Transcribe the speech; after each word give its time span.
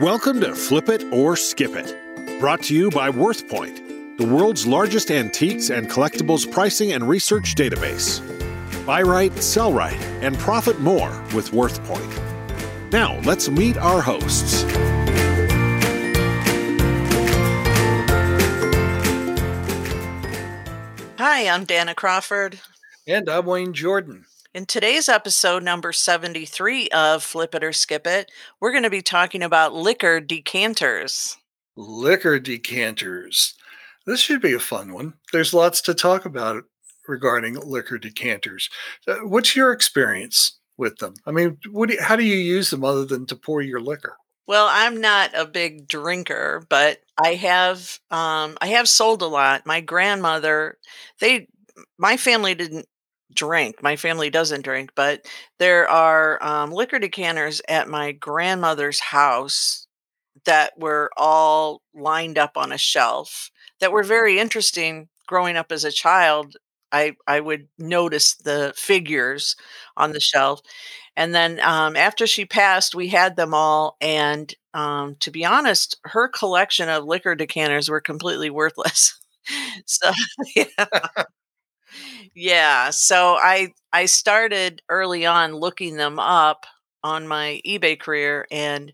Welcome 0.00 0.40
to 0.40 0.54
Flip 0.54 0.88
It 0.88 1.04
or 1.12 1.36
Skip 1.36 1.72
It, 1.74 2.40
brought 2.40 2.62
to 2.62 2.74
you 2.74 2.90
by 2.90 3.10
WorthPoint, 3.10 4.16
the 4.16 4.26
world's 4.26 4.66
largest 4.66 5.10
antiques 5.10 5.68
and 5.68 5.90
collectibles 5.90 6.50
pricing 6.50 6.92
and 6.92 7.06
research 7.06 7.54
database. 7.54 8.22
Buy 8.86 9.02
right, 9.02 9.30
sell 9.42 9.74
right, 9.74 10.00
and 10.22 10.38
profit 10.38 10.80
more 10.80 11.10
with 11.34 11.50
WorthPoint. 11.50 12.90
Now, 12.90 13.20
let's 13.24 13.50
meet 13.50 13.76
our 13.76 14.00
hosts. 14.00 14.62
Hi, 21.18 21.46
I'm 21.46 21.66
Dana 21.66 21.94
Crawford. 21.94 22.58
And 23.06 23.28
I'm 23.28 23.44
Wayne 23.44 23.74
Jordan. 23.74 24.24
In 24.52 24.66
today's 24.66 25.08
episode, 25.08 25.62
number 25.62 25.92
73 25.92 26.88
of 26.88 27.22
Flip 27.22 27.54
It 27.54 27.62
or 27.62 27.72
Skip 27.72 28.04
It, 28.04 28.32
we're 28.58 28.72
going 28.72 28.82
to 28.82 28.90
be 28.90 29.00
talking 29.00 29.44
about 29.44 29.74
liquor 29.74 30.18
decanters. 30.18 31.36
Liquor 31.76 32.40
decanters. 32.40 33.54
This 34.06 34.18
should 34.18 34.42
be 34.42 34.52
a 34.52 34.58
fun 34.58 34.92
one. 34.92 35.14
There's 35.32 35.54
lots 35.54 35.80
to 35.82 35.94
talk 35.94 36.24
about 36.24 36.64
regarding 37.06 37.60
liquor 37.60 37.96
decanters. 37.96 38.68
Uh, 39.06 39.18
what's 39.22 39.54
your 39.54 39.70
experience 39.70 40.58
with 40.76 40.96
them? 40.96 41.14
I 41.24 41.30
mean, 41.30 41.58
what 41.70 41.88
do 41.88 41.94
you, 41.94 42.02
how 42.02 42.16
do 42.16 42.24
you 42.24 42.36
use 42.36 42.70
them 42.70 42.82
other 42.82 43.04
than 43.04 43.26
to 43.26 43.36
pour 43.36 43.62
your 43.62 43.80
liquor? 43.80 44.16
Well, 44.48 44.66
I'm 44.68 45.00
not 45.00 45.30
a 45.32 45.46
big 45.46 45.86
drinker, 45.86 46.66
but 46.68 46.98
I 47.16 47.34
have 47.34 48.00
um, 48.10 48.58
I 48.60 48.66
have 48.66 48.88
sold 48.88 49.22
a 49.22 49.28
lot. 49.28 49.64
My 49.64 49.80
grandmother, 49.80 50.76
they 51.20 51.46
my 51.98 52.16
family 52.16 52.56
didn't 52.56 52.88
drink. 53.34 53.82
My 53.82 53.96
family 53.96 54.30
doesn't 54.30 54.62
drink, 54.62 54.92
but 54.94 55.26
there 55.58 55.88
are 55.88 56.42
um, 56.42 56.72
liquor 56.72 56.98
decanters 56.98 57.60
at 57.68 57.88
my 57.88 58.12
grandmother's 58.12 59.00
house 59.00 59.86
that 60.44 60.78
were 60.78 61.10
all 61.16 61.82
lined 61.94 62.38
up 62.38 62.56
on 62.56 62.72
a 62.72 62.78
shelf 62.78 63.50
that 63.80 63.92
were 63.92 64.02
very 64.02 64.38
interesting 64.38 65.08
growing 65.26 65.56
up 65.56 65.72
as 65.72 65.84
a 65.84 65.92
child. 65.92 66.56
I, 66.92 67.16
I 67.26 67.40
would 67.40 67.68
notice 67.78 68.34
the 68.36 68.72
figures 68.76 69.56
on 69.96 70.12
the 70.12 70.20
shelf. 70.20 70.60
And 71.16 71.34
then 71.34 71.60
um, 71.60 71.96
after 71.96 72.26
she 72.26 72.44
passed, 72.44 72.94
we 72.94 73.08
had 73.08 73.36
them 73.36 73.54
all. 73.54 73.96
And 74.00 74.52
um, 74.74 75.16
to 75.20 75.30
be 75.30 75.44
honest, 75.44 75.98
her 76.04 76.28
collection 76.28 76.88
of 76.88 77.04
liquor 77.04 77.34
decanters 77.34 77.88
were 77.88 78.00
completely 78.00 78.50
worthless. 78.50 79.18
so, 79.86 80.10
yeah. 80.56 80.66
Yeah, 82.34 82.90
so 82.90 83.36
I 83.36 83.72
I 83.92 84.06
started 84.06 84.82
early 84.88 85.26
on 85.26 85.54
looking 85.54 85.96
them 85.96 86.18
up 86.18 86.66
on 87.02 87.26
my 87.28 87.60
eBay 87.66 87.98
career, 87.98 88.46
and 88.50 88.92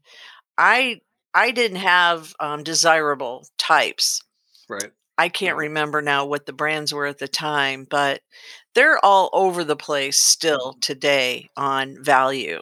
I 0.58 1.00
I 1.34 1.50
didn't 1.52 1.78
have 1.78 2.34
um, 2.40 2.64
desirable 2.64 3.46
types. 3.58 4.22
Right. 4.68 4.92
I 5.18 5.28
can't 5.28 5.56
remember 5.56 6.02
now 6.02 6.26
what 6.26 6.46
the 6.46 6.52
brands 6.52 6.92
were 6.92 7.06
at 7.06 7.18
the 7.18 7.28
time, 7.28 7.86
but 7.88 8.22
they're 8.74 9.04
all 9.04 9.30
over 9.32 9.64
the 9.64 9.76
place 9.76 10.20
still 10.20 10.72
Mm-hmm. 10.72 10.80
today 10.80 11.50
on 11.56 12.02
value. 12.02 12.60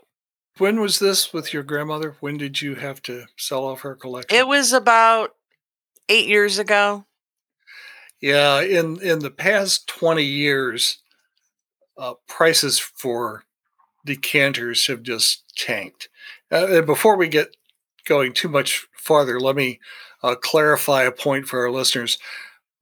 When 0.58 0.80
was 0.80 0.98
this 0.98 1.32
with 1.32 1.52
your 1.52 1.62
grandmother? 1.62 2.16
When 2.20 2.36
did 2.36 2.60
you 2.60 2.74
have 2.76 3.00
to 3.02 3.26
sell 3.36 3.64
off 3.64 3.82
her 3.82 3.94
collection? 3.94 4.36
It 4.36 4.46
was 4.48 4.72
about 4.72 5.36
eight 6.08 6.28
years 6.28 6.58
ago. 6.58 7.06
Yeah, 8.24 8.62
in 8.62 9.02
in 9.02 9.18
the 9.18 9.30
past 9.30 9.86
20 9.86 10.22
years, 10.22 10.96
uh, 11.98 12.14
prices 12.26 12.78
for 12.78 13.44
decanters 14.06 14.86
have 14.86 15.02
just 15.02 15.44
tanked. 15.58 16.08
Uh, 16.50 16.66
and 16.78 16.86
before 16.86 17.16
we 17.16 17.28
get 17.28 17.54
going 18.06 18.32
too 18.32 18.48
much 18.48 18.86
farther, 18.96 19.38
let 19.38 19.56
me 19.56 19.78
uh, 20.22 20.36
clarify 20.36 21.02
a 21.02 21.12
point 21.12 21.44
for 21.46 21.60
our 21.60 21.70
listeners. 21.70 22.16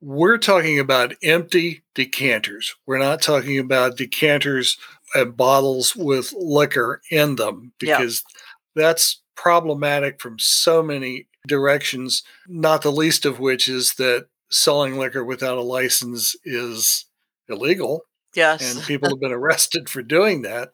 We're 0.00 0.38
talking 0.38 0.78
about 0.78 1.14
empty 1.24 1.82
decanters. 1.96 2.76
We're 2.86 3.00
not 3.00 3.20
talking 3.20 3.58
about 3.58 3.96
decanters 3.96 4.78
and 5.12 5.36
bottles 5.36 5.96
with 5.96 6.32
liquor 6.38 7.00
in 7.10 7.34
them 7.34 7.72
Yeah. 7.82 7.98
because 7.98 8.22
that's 8.76 9.20
problematic 9.34 10.20
from 10.20 10.38
so 10.38 10.84
many 10.84 11.26
directions, 11.48 12.22
not 12.46 12.82
the 12.82 12.92
least 12.92 13.24
of 13.26 13.40
which 13.40 13.68
is 13.68 13.94
that 13.94 14.26
selling 14.52 14.98
liquor 14.98 15.24
without 15.24 15.58
a 15.58 15.62
license 15.62 16.36
is 16.44 17.06
illegal 17.48 18.02
Yes. 18.36 18.76
and 18.76 18.84
people 18.86 19.08
have 19.10 19.20
been 19.20 19.32
arrested 19.42 19.88
for 19.88 20.02
doing 20.02 20.42
that. 20.42 20.72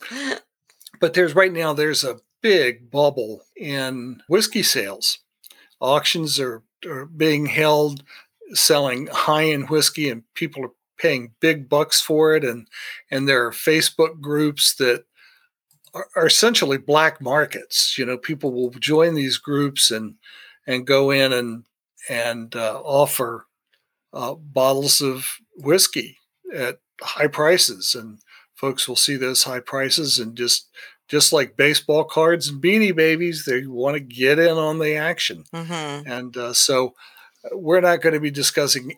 But 1.00 1.14
there's 1.14 1.34
right 1.34 1.52
now 1.52 1.72
there's 1.72 2.04
a 2.04 2.20
big 2.42 2.90
bubble 2.90 3.42
in 3.56 4.20
whiskey 4.28 4.62
sales. 4.62 5.18
Auctions 5.80 6.38
are, 6.40 6.62
are 6.86 7.06
being 7.06 7.46
held 7.46 8.02
selling 8.52 9.08
high-end 9.08 9.70
whiskey 9.70 10.08
and 10.10 10.22
people 10.34 10.64
are 10.64 10.72
paying 10.98 11.34
big 11.40 11.68
bucks 11.68 12.00
for 12.00 12.34
it 12.34 12.44
and 12.44 12.66
and 13.10 13.28
there 13.28 13.46
are 13.46 13.52
Facebook 13.52 14.20
groups 14.20 14.74
that 14.76 15.04
are, 15.94 16.08
are 16.16 16.26
essentially 16.26 16.78
black 16.78 17.20
markets. 17.20 17.96
You 17.98 18.06
know, 18.06 18.18
people 18.18 18.52
will 18.52 18.70
join 18.70 19.14
these 19.14 19.36
groups 19.36 19.90
and 19.90 20.14
and 20.66 20.86
go 20.86 21.10
in 21.10 21.32
and 21.32 21.64
and 22.08 22.54
uh, 22.56 22.80
offer 22.84 23.46
uh, 24.12 24.34
bottles 24.34 25.00
of 25.00 25.36
whiskey 25.56 26.18
at 26.54 26.78
high 27.00 27.26
prices, 27.28 27.94
and 27.94 28.18
folks 28.54 28.88
will 28.88 28.96
see 28.96 29.16
those 29.16 29.44
high 29.44 29.60
prices 29.60 30.18
and 30.18 30.36
just 30.36 30.68
just 31.08 31.32
like 31.32 31.56
baseball 31.56 32.04
cards 32.04 32.48
and 32.48 32.62
beanie 32.62 32.94
babies, 32.94 33.44
they 33.46 33.64
want 33.66 33.94
to 33.94 34.00
get 34.00 34.38
in 34.38 34.58
on 34.58 34.78
the 34.78 34.94
action. 34.94 35.44
hmm 35.54 35.62
And 36.06 36.36
uh, 36.36 36.52
so, 36.52 36.94
uh, 37.44 37.56
we're 37.56 37.80
not 37.80 38.02
going 38.02 38.12
to 38.12 38.20
be 38.20 38.30
discussing 38.30 38.96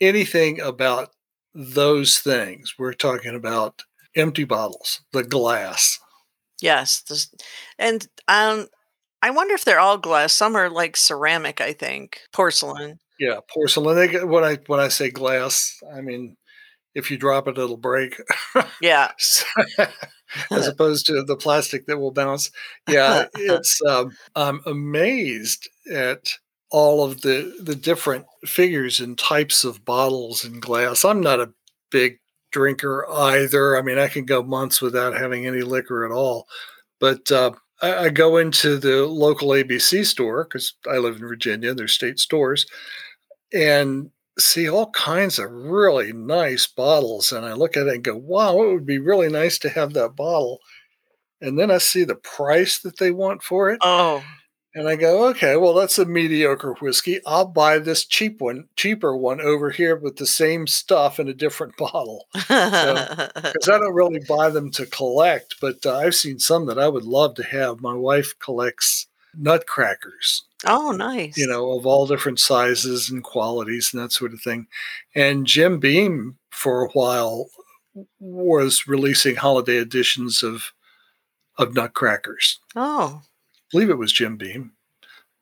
anything 0.00 0.60
about 0.60 1.10
those 1.54 2.18
things. 2.18 2.74
We're 2.78 2.94
talking 2.94 3.34
about 3.34 3.82
empty 4.16 4.44
bottles, 4.44 5.02
the 5.12 5.22
glass. 5.24 5.98
Yes. 6.62 7.02
this- 7.02 7.28
And 7.78 8.08
um, 8.28 8.68
I 9.20 9.30
wonder 9.30 9.52
if 9.54 9.64
they're 9.64 9.78
all 9.80 9.98
glass. 9.98 10.32
Some 10.32 10.56
are 10.56 10.70
like 10.70 10.96
ceramic, 10.96 11.60
I 11.60 11.74
think, 11.74 12.20
porcelain. 12.32 12.98
Yeah, 13.18 13.38
porcelain. 13.52 13.96
They, 13.96 14.08
get- 14.08 14.28
when 14.28 14.44
I 14.44 14.58
when 14.66 14.80
I 14.80 14.88
say 14.88 15.10
glass, 15.10 15.76
I 15.94 16.00
mean 16.00 16.36
if 16.94 17.10
you 17.10 17.16
drop 17.16 17.48
it, 17.48 17.56
it'll 17.58 17.76
break. 17.76 18.20
Yeah. 18.80 19.12
So- 19.18 19.46
as 20.50 20.66
opposed 20.68 21.06
to 21.06 21.22
the 21.22 21.36
plastic 21.36 21.86
that 21.86 21.98
will 21.98 22.10
bounce. 22.12 22.50
Yeah, 22.88 23.26
it's 23.36 23.80
um, 23.82 24.12
I'm 24.34 24.60
amazed 24.66 25.68
at 25.92 26.28
all 26.70 27.04
of 27.04 27.20
the 27.20 27.54
the 27.60 27.74
different 27.74 28.24
figures 28.44 29.00
and 29.00 29.18
types 29.18 29.64
of 29.64 29.84
bottles 29.84 30.44
and 30.44 30.60
glass. 30.62 31.04
I'm 31.04 31.20
not 31.20 31.40
a 31.40 31.52
big 31.90 32.18
drinker 32.50 33.06
either. 33.10 33.76
I 33.76 33.82
mean, 33.82 33.98
I 33.98 34.08
can 34.08 34.24
go 34.24 34.42
months 34.42 34.80
without 34.80 35.14
having 35.14 35.46
any 35.46 35.62
liquor 35.62 36.04
at 36.06 36.12
all. 36.12 36.46
But 37.00 37.30
uh, 37.30 37.52
I, 37.82 38.04
I 38.04 38.08
go 38.08 38.38
into 38.38 38.78
the 38.78 39.06
local 39.06 39.48
ABC 39.48 40.06
store 40.06 40.44
because 40.44 40.74
I 40.90 40.98
live 40.98 41.16
in 41.16 41.26
Virginia. 41.26 41.74
There's 41.74 41.92
state 41.92 42.18
stores, 42.18 42.64
and 43.52 44.10
see 44.38 44.68
all 44.68 44.90
kinds 44.90 45.38
of 45.38 45.50
really 45.50 46.12
nice 46.12 46.66
bottles 46.66 47.32
and 47.32 47.44
I 47.44 47.52
look 47.52 47.76
at 47.76 47.86
it 47.86 47.94
and 47.94 48.04
go, 48.04 48.16
wow, 48.16 48.62
it 48.62 48.72
would 48.72 48.86
be 48.86 48.98
really 48.98 49.28
nice 49.28 49.58
to 49.58 49.68
have 49.68 49.92
that 49.92 50.16
bottle. 50.16 50.60
And 51.40 51.58
then 51.58 51.70
I 51.70 51.78
see 51.78 52.04
the 52.04 52.14
price 52.14 52.80
that 52.80 52.98
they 52.98 53.10
want 53.10 53.42
for 53.42 53.70
it. 53.70 53.78
Oh, 53.82 54.22
And 54.74 54.88
I 54.88 54.96
go, 54.96 55.28
okay, 55.28 55.56
well, 55.56 55.74
that's 55.74 55.98
a 55.98 56.06
mediocre 56.06 56.72
whiskey. 56.74 57.20
I'll 57.26 57.46
buy 57.46 57.78
this 57.78 58.06
cheap 58.06 58.40
one, 58.40 58.68
cheaper 58.74 59.14
one 59.14 59.40
over 59.40 59.70
here 59.70 59.96
with 59.96 60.16
the 60.16 60.26
same 60.26 60.66
stuff 60.66 61.20
in 61.20 61.28
a 61.28 61.34
different 61.34 61.76
bottle. 61.78 62.26
Because 62.32 63.30
I 63.68 63.78
don't 63.78 63.94
really 63.94 64.20
buy 64.26 64.48
them 64.50 64.70
to 64.72 64.86
collect, 64.86 65.56
but 65.60 65.84
uh, 65.84 65.98
I've 65.98 66.14
seen 66.14 66.38
some 66.38 66.66
that 66.66 66.78
I 66.78 66.88
would 66.88 67.04
love 67.04 67.34
to 67.34 67.44
have. 67.44 67.80
My 67.80 67.94
wife 67.94 68.32
collects 68.38 69.08
nutcrackers 69.34 70.44
oh, 70.66 70.92
nice. 70.92 71.36
you 71.36 71.46
know, 71.46 71.72
of 71.72 71.86
all 71.86 72.06
different 72.06 72.38
sizes 72.38 73.10
and 73.10 73.22
qualities 73.22 73.92
and 73.92 74.02
that 74.02 74.12
sort 74.12 74.32
of 74.32 74.40
thing. 74.40 74.66
And 75.14 75.46
Jim 75.46 75.78
Beam, 75.78 76.38
for 76.50 76.84
a 76.84 76.88
while, 76.90 77.48
was 78.18 78.86
releasing 78.86 79.36
holiday 79.36 79.76
editions 79.76 80.42
of 80.42 80.72
of 81.58 81.74
Nutcrackers. 81.74 82.60
Oh, 82.74 83.20
believe 83.72 83.90
it 83.90 83.98
was 83.98 84.12
Jim 84.12 84.36
Beam. 84.36 84.72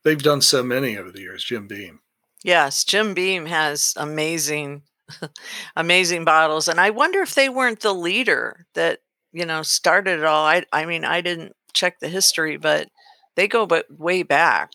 They've 0.05 0.23
done 0.23 0.41
so 0.41 0.63
many 0.63 0.97
over 0.97 1.11
the 1.11 1.21
years. 1.21 1.45
Jim 1.45 1.67
Beam. 1.67 2.01
yes. 2.43 2.85
Jim 2.85 3.13
Beam 3.13 3.45
has 3.47 3.93
amazing, 3.97 4.83
amazing 5.77 6.25
bottles, 6.25 6.69
and 6.69 6.81
I 6.81 6.91
wonder 6.91 7.21
if 7.21 7.35
they 7.35 7.49
weren't 7.51 7.81
the 7.81 7.93
leader 7.93 8.65
that 8.75 9.01
you 9.33 9.45
know 9.45 9.63
started 9.63 10.21
it 10.21 10.25
all. 10.25 10.47
I, 10.47 10.65
I 10.73 10.87
mean, 10.87 11.05
I 11.05 11.21
didn't 11.21 11.55
check 11.75 12.01
the 12.01 12.09
history, 12.09 12.57
but 12.57 12.89
they 13.37 13.47
go 13.47 13.67
but 13.67 13.87
way 13.91 14.23
back. 14.23 14.71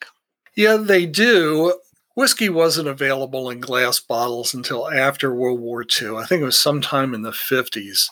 Yeah, 0.56 0.78
they 0.78 1.06
do. 1.06 1.80
Whiskey 2.16 2.48
wasn't 2.48 2.88
available 2.88 3.50
in 3.50 3.60
glass 3.60 4.00
bottles 4.00 4.54
until 4.54 4.90
after 4.90 5.36
World 5.36 5.60
War 5.60 5.84
II. 5.84 6.16
I 6.16 6.26
think 6.26 6.42
it 6.42 6.46
was 6.46 6.58
sometime 6.58 7.14
in 7.14 7.24
the 7.24 7.32
50s. 7.32 8.08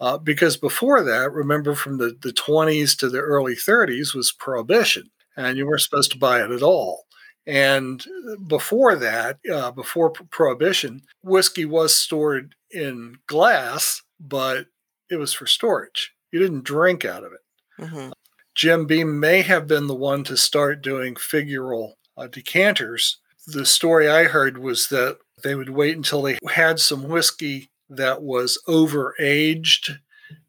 Uh, 0.00 0.16
because 0.16 0.56
before 0.56 1.02
that, 1.02 1.32
remember 1.32 1.74
from 1.74 1.98
the, 1.98 2.16
the 2.22 2.32
20s 2.32 2.96
to 2.98 3.08
the 3.08 3.20
early 3.20 3.54
30s 3.54 4.14
was 4.14 4.32
prohibition. 4.32 5.10
and 5.36 5.58
you 5.58 5.66
weren't 5.66 5.82
supposed 5.82 6.10
to 6.12 6.18
buy 6.18 6.42
it 6.42 6.50
at 6.50 6.62
all. 6.62 7.04
And 7.46 8.04
before 8.46 8.96
that, 8.96 9.38
uh, 9.52 9.70
before 9.70 10.10
Prohibition, 10.10 11.02
whiskey 11.22 11.64
was 11.64 11.94
stored 11.94 12.54
in 12.70 13.16
glass, 13.26 14.02
but 14.20 14.66
it 15.10 15.16
was 15.16 15.32
for 15.32 15.46
storage. 15.46 16.12
You 16.30 16.38
didn't 16.38 16.64
drink 16.64 17.04
out 17.04 17.24
of 17.24 17.32
it. 17.32 17.82
Mm-hmm. 17.82 18.10
Jim 18.54 18.86
Beam 18.86 19.18
may 19.18 19.42
have 19.42 19.66
been 19.66 19.86
the 19.86 19.94
one 19.94 20.22
to 20.24 20.36
start 20.36 20.82
doing 20.82 21.14
figural 21.14 21.94
uh, 22.16 22.26
decanters. 22.26 23.18
The 23.46 23.64
story 23.64 24.08
I 24.08 24.24
heard 24.24 24.58
was 24.58 24.88
that 24.88 25.18
they 25.42 25.54
would 25.54 25.70
wait 25.70 25.96
until 25.96 26.22
they 26.22 26.38
had 26.48 26.78
some 26.78 27.08
whiskey 27.08 27.70
that 27.90 28.22
was 28.22 28.60
overaged. 28.66 29.98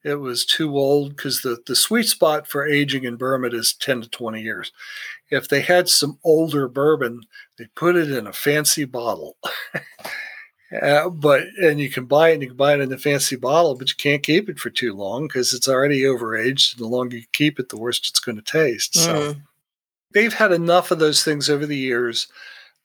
It 0.03 0.15
was 0.15 0.45
too 0.45 0.77
old 0.77 1.15
because 1.15 1.41
the, 1.41 1.57
the 1.65 1.75
sweet 1.75 2.07
spot 2.07 2.47
for 2.47 2.67
aging 2.67 3.03
in 3.03 3.17
bourbon 3.17 3.53
is 3.53 3.73
10 3.73 4.01
to 4.01 4.09
20 4.09 4.41
years. 4.41 4.71
If 5.29 5.47
they 5.47 5.61
had 5.61 5.89
some 5.89 6.19
older 6.23 6.67
bourbon, 6.67 7.21
they 7.57 7.67
put 7.75 7.95
it 7.95 8.11
in 8.11 8.27
a 8.27 8.33
fancy 8.33 8.85
bottle. 8.85 9.37
Uh, 10.81 11.09
but 11.09 11.43
and 11.61 11.81
you 11.81 11.89
can 11.89 12.05
buy 12.05 12.29
it 12.29 12.35
and 12.35 12.41
you 12.41 12.47
can 12.47 12.57
buy 12.57 12.73
it 12.73 12.79
in 12.79 12.93
a 12.93 12.97
fancy 12.97 13.35
bottle, 13.35 13.75
but 13.75 13.89
you 13.89 13.95
can't 13.97 14.23
keep 14.23 14.47
it 14.47 14.57
for 14.57 14.69
too 14.69 14.93
long 14.93 15.27
because 15.27 15.53
it's 15.53 15.67
already 15.67 16.03
overaged. 16.03 16.73
And 16.73 16.81
the 16.81 16.87
longer 16.87 17.17
you 17.17 17.25
keep 17.33 17.59
it, 17.59 17.69
the 17.69 17.77
worse 17.77 17.97
it's 17.97 18.21
going 18.21 18.37
to 18.37 18.41
taste. 18.41 18.93
Mm. 18.93 19.03
So 19.03 19.35
they've 20.13 20.33
had 20.33 20.53
enough 20.53 20.91
of 20.91 20.99
those 20.99 21.23
things 21.23 21.49
over 21.49 21.65
the 21.65 21.77
years 21.77 22.27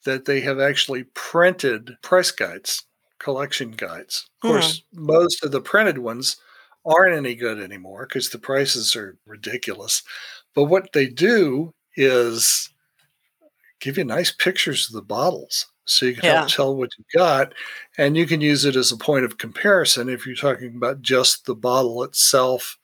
that 0.04 0.24
they 0.24 0.40
have 0.40 0.58
actually 0.58 1.04
printed 1.14 1.96
price 2.02 2.32
guides, 2.32 2.84
collection 3.18 3.72
guides. 3.72 4.28
Of 4.42 4.50
course, 4.50 4.82
hmm. 4.94 5.06
most 5.06 5.44
of 5.44 5.52
the 5.52 5.60
printed 5.60 5.98
ones 5.98 6.36
aren't 6.84 7.16
any 7.16 7.34
good 7.34 7.60
anymore 7.60 8.06
because 8.06 8.30
the 8.30 8.38
prices 8.38 8.94
are 8.94 9.18
ridiculous. 9.26 10.02
But 10.54 10.64
what 10.64 10.92
they 10.92 11.06
do 11.06 11.74
is 11.96 12.70
give 13.80 13.98
you 13.98 14.04
nice 14.04 14.32
pictures 14.32 14.88
of 14.88 14.94
the 14.94 15.02
bottles 15.02 15.66
so 15.84 16.06
you 16.06 16.14
can 16.14 16.24
yeah. 16.24 16.46
tell 16.48 16.76
what 16.76 16.90
you've 16.96 17.06
got 17.14 17.52
and 17.98 18.16
you 18.16 18.26
can 18.26 18.40
use 18.40 18.64
it 18.64 18.76
as 18.76 18.90
a 18.90 18.96
point 18.96 19.24
of 19.24 19.38
comparison 19.38 20.08
if 20.08 20.26
you're 20.26 20.34
talking 20.34 20.74
about 20.76 21.02
just 21.02 21.46
the 21.46 21.54
bottle 21.54 22.02
itself 22.02 22.78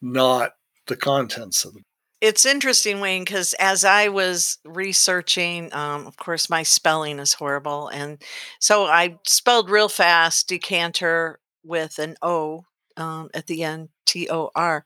not 0.00 0.52
the 0.86 0.96
contents 0.96 1.64
of 1.64 1.74
the 1.74 1.82
it's 2.20 2.44
interesting, 2.44 3.00
Wayne, 3.00 3.24
because 3.24 3.54
as 3.54 3.84
I 3.84 4.08
was 4.08 4.58
researching, 4.64 5.72
um, 5.72 6.06
of 6.06 6.16
course, 6.16 6.50
my 6.50 6.62
spelling 6.62 7.18
is 7.18 7.32
horrible. 7.32 7.88
And 7.88 8.22
so 8.58 8.84
I 8.84 9.18
spelled 9.26 9.70
real 9.70 9.88
fast 9.88 10.48
decanter 10.48 11.40
with 11.64 11.98
an 11.98 12.16
O 12.22 12.64
um, 12.96 13.30
at 13.32 13.46
the 13.46 13.64
end, 13.64 13.88
T 14.06 14.28
O 14.30 14.50
R. 14.54 14.84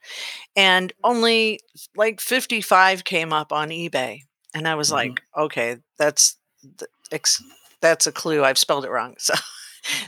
And 0.54 0.92
only 1.02 1.60
like 1.96 2.20
55 2.20 3.04
came 3.04 3.32
up 3.32 3.52
on 3.52 3.70
eBay. 3.70 4.20
And 4.54 4.68
I 4.68 4.76
was 4.76 4.88
mm-hmm. 4.88 5.08
like, 5.08 5.22
okay, 5.36 5.78
that's 5.98 6.36
that's 7.80 8.06
a 8.06 8.12
clue. 8.12 8.44
I've 8.44 8.58
spelled 8.58 8.84
it 8.84 8.90
wrong. 8.90 9.16
So, 9.26 9.34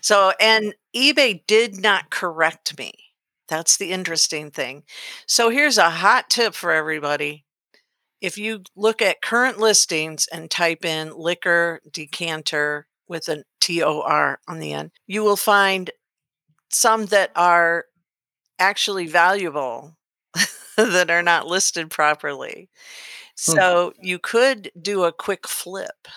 so, 0.00 0.32
and 0.40 0.74
eBay 0.96 1.42
did 1.46 1.82
not 1.82 2.08
correct 2.08 2.78
me. 2.78 2.92
That's 3.48 3.76
the 3.76 3.92
interesting 3.92 4.50
thing. 4.50 4.84
So 5.26 5.50
here's 5.50 5.78
a 5.78 5.90
hot 5.90 6.30
tip 6.30 6.54
for 6.54 6.72
everybody. 6.72 7.44
If 8.20 8.38
you 8.38 8.62
look 8.74 9.02
at 9.02 9.22
current 9.22 9.58
listings 9.58 10.26
and 10.32 10.50
type 10.50 10.84
in 10.84 11.12
liquor 11.16 11.80
decanter 11.90 12.86
with 13.08 13.28
a 13.28 13.38
a 13.38 13.44
T 13.60 13.82
O 13.82 14.00
R 14.00 14.40
on 14.48 14.58
the 14.58 14.72
end, 14.72 14.90
you 15.06 15.22
will 15.22 15.36
find 15.36 15.90
some 16.70 17.06
that 17.06 17.30
are 17.36 17.84
actually 18.58 19.06
valuable 19.06 19.96
that 20.76 21.10
are 21.10 21.22
not 21.22 21.46
listed 21.46 21.90
properly. 21.90 22.68
Hmm. 23.38 23.52
So 23.52 23.92
hmm. 23.96 24.06
you 24.06 24.18
could 24.18 24.70
do 24.80 25.04
a 25.04 25.12
quick 25.12 25.46
flip. 25.46 26.08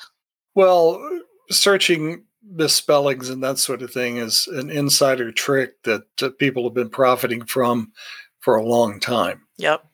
Well, 0.55 0.99
searching 1.51 2.23
misspellings 2.43 3.29
and 3.29 3.43
that 3.43 3.57
sort 3.57 3.81
of 3.81 3.91
thing 3.91 4.17
is 4.17 4.47
an 4.47 4.69
insider 4.69 5.31
trick 5.31 5.81
that 5.83 6.03
uh, 6.21 6.29
people 6.39 6.63
have 6.63 6.73
been 6.73 6.89
profiting 6.89 7.45
from 7.45 7.91
for 8.39 8.55
a 8.55 8.65
long 8.65 8.99
time. 8.99 9.43
Yep. 9.57 9.85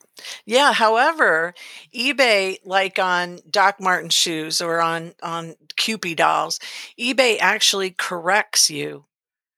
Yeah. 0.46 0.72
However, 0.74 1.54
eBay, 1.94 2.60
like 2.64 3.00
on 3.00 3.40
Doc 3.50 3.82
Martin 3.82 4.10
shoes 4.10 4.62
or 4.62 4.82
on 4.82 5.14
on 5.22 5.56
Kewpie 5.76 6.16
dolls, 6.16 6.60
eBay 7.00 7.38
actually 7.40 7.92
corrects 7.92 8.70
you 8.70 9.06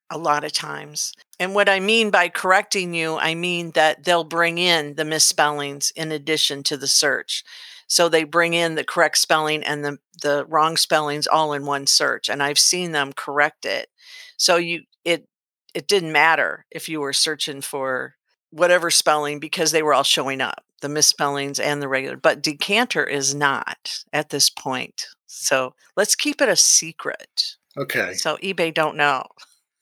a 0.09 0.17
lot 0.17 0.43
of 0.43 0.53
times. 0.53 1.13
And 1.39 1.53
what 1.53 1.69
I 1.69 1.79
mean 1.79 2.09
by 2.09 2.29
correcting 2.29 2.93
you, 2.93 3.17
I 3.17 3.35
mean 3.35 3.71
that 3.71 4.03
they'll 4.03 4.23
bring 4.23 4.57
in 4.57 4.95
the 4.95 5.05
misspellings 5.05 5.91
in 5.95 6.11
addition 6.11 6.63
to 6.63 6.77
the 6.77 6.87
search. 6.87 7.43
So 7.87 8.09
they 8.09 8.25
bring 8.25 8.53
in 8.53 8.75
the 8.75 8.83
correct 8.83 9.17
spelling 9.17 9.63
and 9.63 9.83
the, 9.83 9.97
the 10.21 10.45
wrong 10.45 10.77
spellings 10.77 11.25
all 11.25 11.53
in 11.53 11.65
one 11.65 11.87
search. 11.87 12.29
And 12.29 12.43
I've 12.43 12.59
seen 12.59 12.91
them 12.91 13.13
correct 13.13 13.65
it. 13.65 13.89
So 14.37 14.57
you 14.57 14.83
it 15.03 15.27
it 15.73 15.87
didn't 15.87 16.11
matter 16.11 16.65
if 16.69 16.89
you 16.89 16.99
were 16.99 17.13
searching 17.13 17.61
for 17.61 18.15
whatever 18.51 18.89
spelling 18.89 19.39
because 19.39 19.71
they 19.71 19.83
were 19.83 19.93
all 19.93 20.03
showing 20.03 20.41
up, 20.41 20.63
the 20.81 20.89
misspellings 20.89 21.59
and 21.59 21.81
the 21.81 21.87
regular. 21.87 22.17
But 22.17 22.41
decanter 22.41 23.05
is 23.05 23.33
not 23.33 24.03
at 24.13 24.29
this 24.29 24.49
point. 24.49 25.07
So 25.25 25.73
let's 25.95 26.15
keep 26.15 26.41
it 26.41 26.49
a 26.49 26.55
secret. 26.55 27.55
Okay. 27.77 28.13
So 28.13 28.37
eBay 28.37 28.73
don't 28.73 28.97
know. 28.97 29.23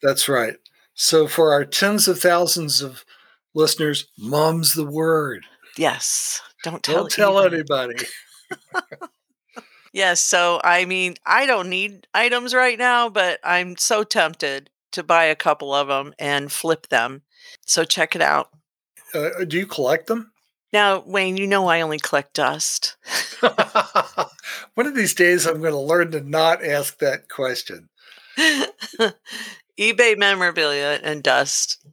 That's 0.01 0.28
right. 0.28 0.56
So 0.94 1.28
for 1.28 1.51
our 1.51 1.66
tens 1.66 2.08
of 2.08 2.19
thousands 2.19 2.81
of 2.81 3.06
listeners, 3.54 4.08
mom's 4.18 4.74
the 4.74 4.86
word. 4.86 5.46
Yes. 5.78 6.42
Don't 6.66 6.82
tell, 6.82 6.96
don't 6.96 7.12
tell 7.12 7.40
anybody. 7.46 7.94
yes. 9.94 10.20
So, 10.20 10.60
I 10.64 10.86
mean, 10.86 11.14
I 11.24 11.46
don't 11.46 11.70
need 11.70 12.08
items 12.12 12.56
right 12.56 12.80
now, 12.80 13.08
but 13.08 13.40
I'm 13.44 13.78
so 13.78 14.04
tempted 14.04 14.72
to 14.94 15.04
buy 15.04 15.26
a 15.26 15.36
couple 15.36 15.76
of 15.76 15.90
them 15.90 16.16
and 16.18 16.52
flip 16.52 16.88
them. 16.88 17.22
So, 17.68 17.84
check 17.84 18.16
it 18.16 18.22
out. 18.24 18.50
Uh, 19.14 19.46
do 19.48 19.60
you 19.60 19.68
collect 19.68 20.08
them? 20.08 20.32
Now, 20.74 21.04
Wayne, 21.06 21.38
you 21.38 21.46
know 21.46 21.68
I 21.68 21.82
only 21.82 22.00
collect 22.00 22.34
dust. 22.34 22.98
One 24.74 24.88
of 24.88 24.96
these 24.96 25.14
days, 25.14 25.46
I'm 25.46 25.62
going 25.62 25.72
to 25.72 25.80
learn 25.80 26.10
to 26.14 26.22
not 26.22 26.66
ask 26.66 26.98
that 26.98 27.30
question. 27.30 27.90
eBay 29.80 30.18
memorabilia 30.18 31.00
and 31.04 31.22
dust. 31.22 31.86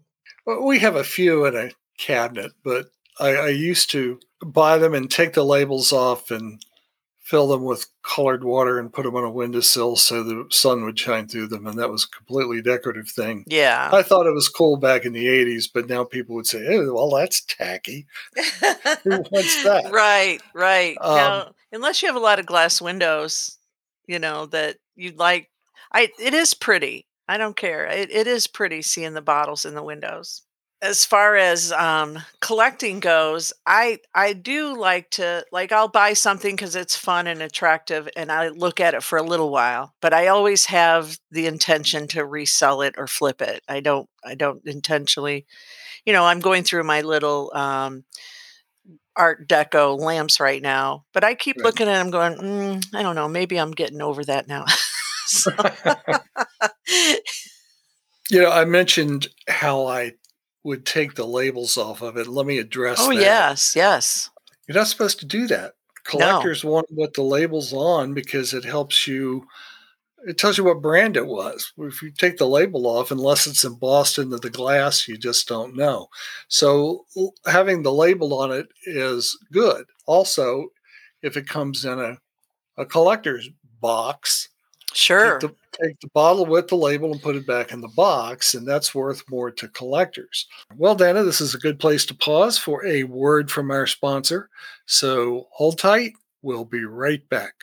Well, 0.47 0.65
we 0.65 0.79
have 0.79 0.97
a 0.97 1.05
few 1.05 1.45
in 1.45 1.55
a 1.55 1.73
cabinet, 1.99 2.53
but 2.65 2.87
I, 3.21 3.35
I 3.35 3.49
used 3.49 3.91
to 3.91 4.19
buy 4.45 4.79
them 4.79 4.95
and 4.95 5.11
take 5.11 5.35
the 5.35 5.45
labels 5.45 5.93
off 5.93 6.31
and 6.31 6.65
fill 7.23 7.49
them 7.49 7.65
with 7.65 7.87
colored 8.03 8.45
water 8.45 8.79
and 8.79 8.93
put 8.93 9.05
them 9.05 9.15
on 9.15 9.25
a 9.25 9.31
windowsill 9.31 9.97
so 9.97 10.23
the 10.23 10.45
sun 10.51 10.85
would 10.85 10.99
shine 10.99 11.27
through 11.27 11.47
them. 11.47 11.67
And 11.67 11.79
that 11.79 11.89
was 11.91 12.05
a 12.05 12.17
completely 12.17 12.61
decorative 12.61 13.09
thing. 13.09 13.45
Yeah. 13.47 13.89
I 13.93 14.03
thought 14.03 14.27
it 14.27 14.35
was 14.35 14.49
cool 14.49 14.77
back 14.77 15.05
in 15.05 15.13
the 15.13 15.27
80s, 15.27 15.67
but 15.73 15.89
now 15.89 16.05
people 16.05 16.35
would 16.35 16.47
say, 16.47 16.67
oh, 16.69 16.93
well, 16.93 17.11
that's 17.11 17.43
tacky. 17.43 18.07
Who 19.05 19.25
wants 19.31 19.63
that? 19.65 19.91
Right, 19.93 20.41
right. 20.55 20.97
Um, 21.01 21.17
now, 21.17 21.55
unless 21.73 22.03
you 22.03 22.09
have 22.09 22.17
a 22.17 22.21
lot 22.21 22.39
of 22.39 22.47
glass 22.47 22.83
windows, 22.83 23.57
you 24.07 24.19
know, 24.19 24.47
that 24.47 24.77
you'd 24.97 25.19
like, 25.19 25.49
I, 25.93 26.11
it 26.21 26.35
is 26.35 26.55
pretty. 26.55 27.07
I 27.29 27.39
don't 27.39 27.57
care. 27.57 27.87
It, 27.87 28.11
it 28.11 28.27
is 28.27 28.47
pretty 28.47 28.83
seeing 28.83 29.15
the 29.15 29.23
bottles 29.23 29.65
in 29.65 29.75
the 29.75 29.83
windows 29.83 30.43
as 30.83 31.05
far 31.05 31.37
as 31.37 31.71
um, 31.71 32.19
collecting 32.41 32.99
goes, 32.99 33.53
I 33.65 34.01
I 34.17 34.33
do 34.33 34.77
like 34.77 35.11
to 35.11 35.47
like 35.53 35.71
I'll 35.71 35.87
buy 35.87 36.13
something 36.13 36.57
because 36.57 36.75
it's 36.75 36.97
fun 36.97 37.29
and 37.29 37.41
attractive, 37.41 38.09
and 38.17 38.33
I 38.33 38.49
look 38.49 38.81
at 38.81 38.95
it 38.95 39.05
for 39.05 39.17
a 39.17 39.23
little 39.23 39.51
while. 39.51 39.95
But 40.01 40.13
I 40.13 40.27
always 40.27 40.67
have 40.67 41.19
the 41.31 41.47
intention 41.47 42.09
to 42.09 42.25
resell 42.25 42.83
it 42.83 42.97
or 42.99 43.07
flip 43.07 43.41
it. 43.41 43.63
I 43.69 43.79
don't 43.79 44.09
I 44.25 44.35
don't 44.35 44.61
intentionally, 44.67 45.47
you 46.05 46.13
know, 46.13 46.25
I'm 46.25 46.41
going 46.41 46.65
through 46.65 46.83
my 46.83 47.03
little 47.03 47.53
um, 47.55 48.03
Art 49.15 49.49
Deco 49.49 49.97
lamps 49.97 50.41
right 50.41 50.61
now, 50.61 51.05
but 51.15 51.23
I 51.23 51.37
keep 51.37 51.59
right. 51.59 51.65
looking 51.65 51.87
at 51.87 52.03
them, 52.03 52.11
going, 52.11 52.35
mm, 52.35 52.85
I 52.93 53.05
don't 53.05 53.15
know, 53.15 53.29
maybe 53.29 53.57
I'm 53.57 53.71
getting 53.71 54.03
over 54.03 54.25
that 54.25 54.49
now. 54.49 54.65
you 58.31 58.41
know, 58.41 58.51
I 58.51 58.65
mentioned 58.65 59.29
how 59.47 59.87
I 59.87 60.13
would 60.65 60.87
take 60.87 61.15
the 61.15 61.27
labels 61.27 61.77
off 61.77 62.03
of 62.03 62.17
it. 62.17 62.27
Let 62.27 62.47
me 62.47 62.59
address 62.59 62.99
oh, 63.01 63.09
that. 63.09 63.21
yes, 63.21 63.75
yes. 63.75 64.31
You're 64.67 64.77
not 64.77 64.89
supposed 64.89 65.19
to 65.21 65.27
do 65.27 65.47
that. 65.49 65.75
Collectors 66.05 66.65
no. 66.65 66.71
want 66.71 66.87
what 66.91 67.15
the 67.15 67.23
labels 67.23 67.73
on 67.73 68.15
because 68.15 68.55
it 68.55 68.65
helps 68.65 69.07
you. 69.07 69.47
It 70.25 70.39
tells 70.39 70.57
you 70.57 70.65
what 70.65 70.83
brand 70.83 71.17
it 71.17 71.27
was. 71.27 71.73
If 71.79 72.01
you 72.01 72.13
take 72.13 72.37
the 72.39 72.47
label 72.47 72.87
off, 72.87 73.11
unless 73.11 73.47
it's 73.47 73.65
embossed 73.65 74.19
into 74.19 74.39
the 74.39 74.51
glass, 74.51 75.09
you 75.09 75.17
just 75.17 75.49
don't 75.49 75.77
know. 75.77 76.09
So 76.49 77.07
having 77.45 77.83
the 77.83 77.93
label 77.93 78.39
on 78.39 78.53
it 78.53 78.67
is 78.85 79.37
good. 79.53 79.85
Also, 80.07 80.69
if 81.23 81.37
it 81.37 81.49
comes 81.49 81.85
in 81.85 81.99
a, 81.99 82.19
a 82.77 82.87
collector's 82.87 83.49
box, 83.81 84.49
Sure. 84.95 85.39
Take 85.39 85.51
the, 85.51 85.57
take 85.83 86.01
the, 86.01 86.09
bottle 86.09 86.47
with 86.47 86.69
the 86.69 86.77
label 86.77 87.13
and 87.13 87.23
put 87.23 87.37
it 87.37 87.47
back 87.47 87.73
in 87.73 87.81
the 87.81 87.89
box, 87.89 88.55
and 88.55 88.67
that's 88.67 88.95
worth 88.95 89.23
more 89.31 89.51
to 89.51 89.69
collectors. 89.69 90.47
Well, 90.77 90.95
Dana, 90.95 91.23
this 91.23 91.41
is 91.41 91.55
a 91.55 91.59
good 91.59 91.79
place 91.79 92.05
to 92.07 92.15
pause 92.15 92.59
for 92.59 92.85
a 92.85 93.05
word 93.05 93.51
from 93.51 93.71
our 93.71 93.87
sponsor. 93.87 94.51
So 94.87 95.49
hold 95.53 95.79
tight, 95.79 96.15
We'll 96.43 96.65
be 96.65 96.85
right 96.85 97.27
back. 97.29 97.55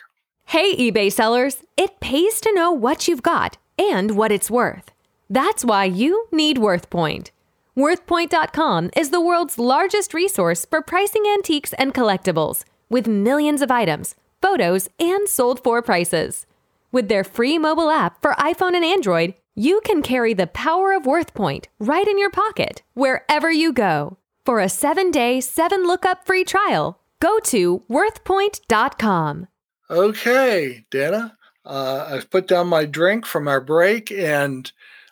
Hey, 0.46 0.74
eBay 0.74 1.12
sellers, 1.12 1.58
it 1.76 2.00
pays 2.00 2.40
to 2.40 2.52
know 2.54 2.72
what 2.72 3.06
you've 3.06 3.22
got 3.22 3.58
and 3.78 4.16
what 4.16 4.32
it's 4.32 4.50
worth. 4.50 4.90
That's 5.28 5.64
why 5.64 5.84
you 5.84 6.26
need 6.32 6.56
WorthPoint. 6.56 7.30
WorthPoint.com 7.76 8.90
is 8.96 9.10
the 9.10 9.20
world's 9.20 9.58
largest 9.58 10.12
resource 10.12 10.64
for 10.64 10.82
pricing 10.82 11.24
antiques 11.30 11.72
and 11.74 11.94
collectibles, 11.94 12.64
with 12.88 13.06
millions 13.06 13.62
of 13.62 13.70
items, 13.70 14.16
photos, 14.42 14.88
and 14.98 15.28
sold 15.28 15.62
for 15.62 15.82
prices. 15.82 16.46
With 16.92 17.08
their 17.08 17.24
free 17.24 17.56
mobile 17.56 17.90
app 17.90 18.20
for 18.20 18.32
iPhone 18.32 18.74
and 18.74 18.84
Android, 18.84 19.34
you 19.54 19.80
can 19.84 20.02
carry 20.02 20.34
the 20.34 20.46
power 20.48 20.92
of 20.92 21.04
WorthPoint 21.04 21.66
right 21.78 22.06
in 22.06 22.18
your 22.18 22.30
pocket, 22.30 22.82
wherever 22.94 23.50
you 23.50 23.72
go. 23.72 24.18
For 24.44 24.58
a 24.58 24.68
seven 24.68 25.10
day, 25.10 25.40
seven 25.40 25.86
lookup 25.86 26.26
free 26.26 26.44
trial, 26.44 26.98
go 27.20 27.38
to 27.40 27.84
worthpoint.com. 27.88 29.48
Okay, 29.88 30.84
Dana, 30.90 31.36
uh, 31.64 32.08
I've 32.10 32.30
put 32.30 32.48
down 32.48 32.66
my 32.66 32.86
drink 32.86 33.26
from 33.26 33.46
our 33.46 33.60
break 33.60 34.10
and 34.10 34.70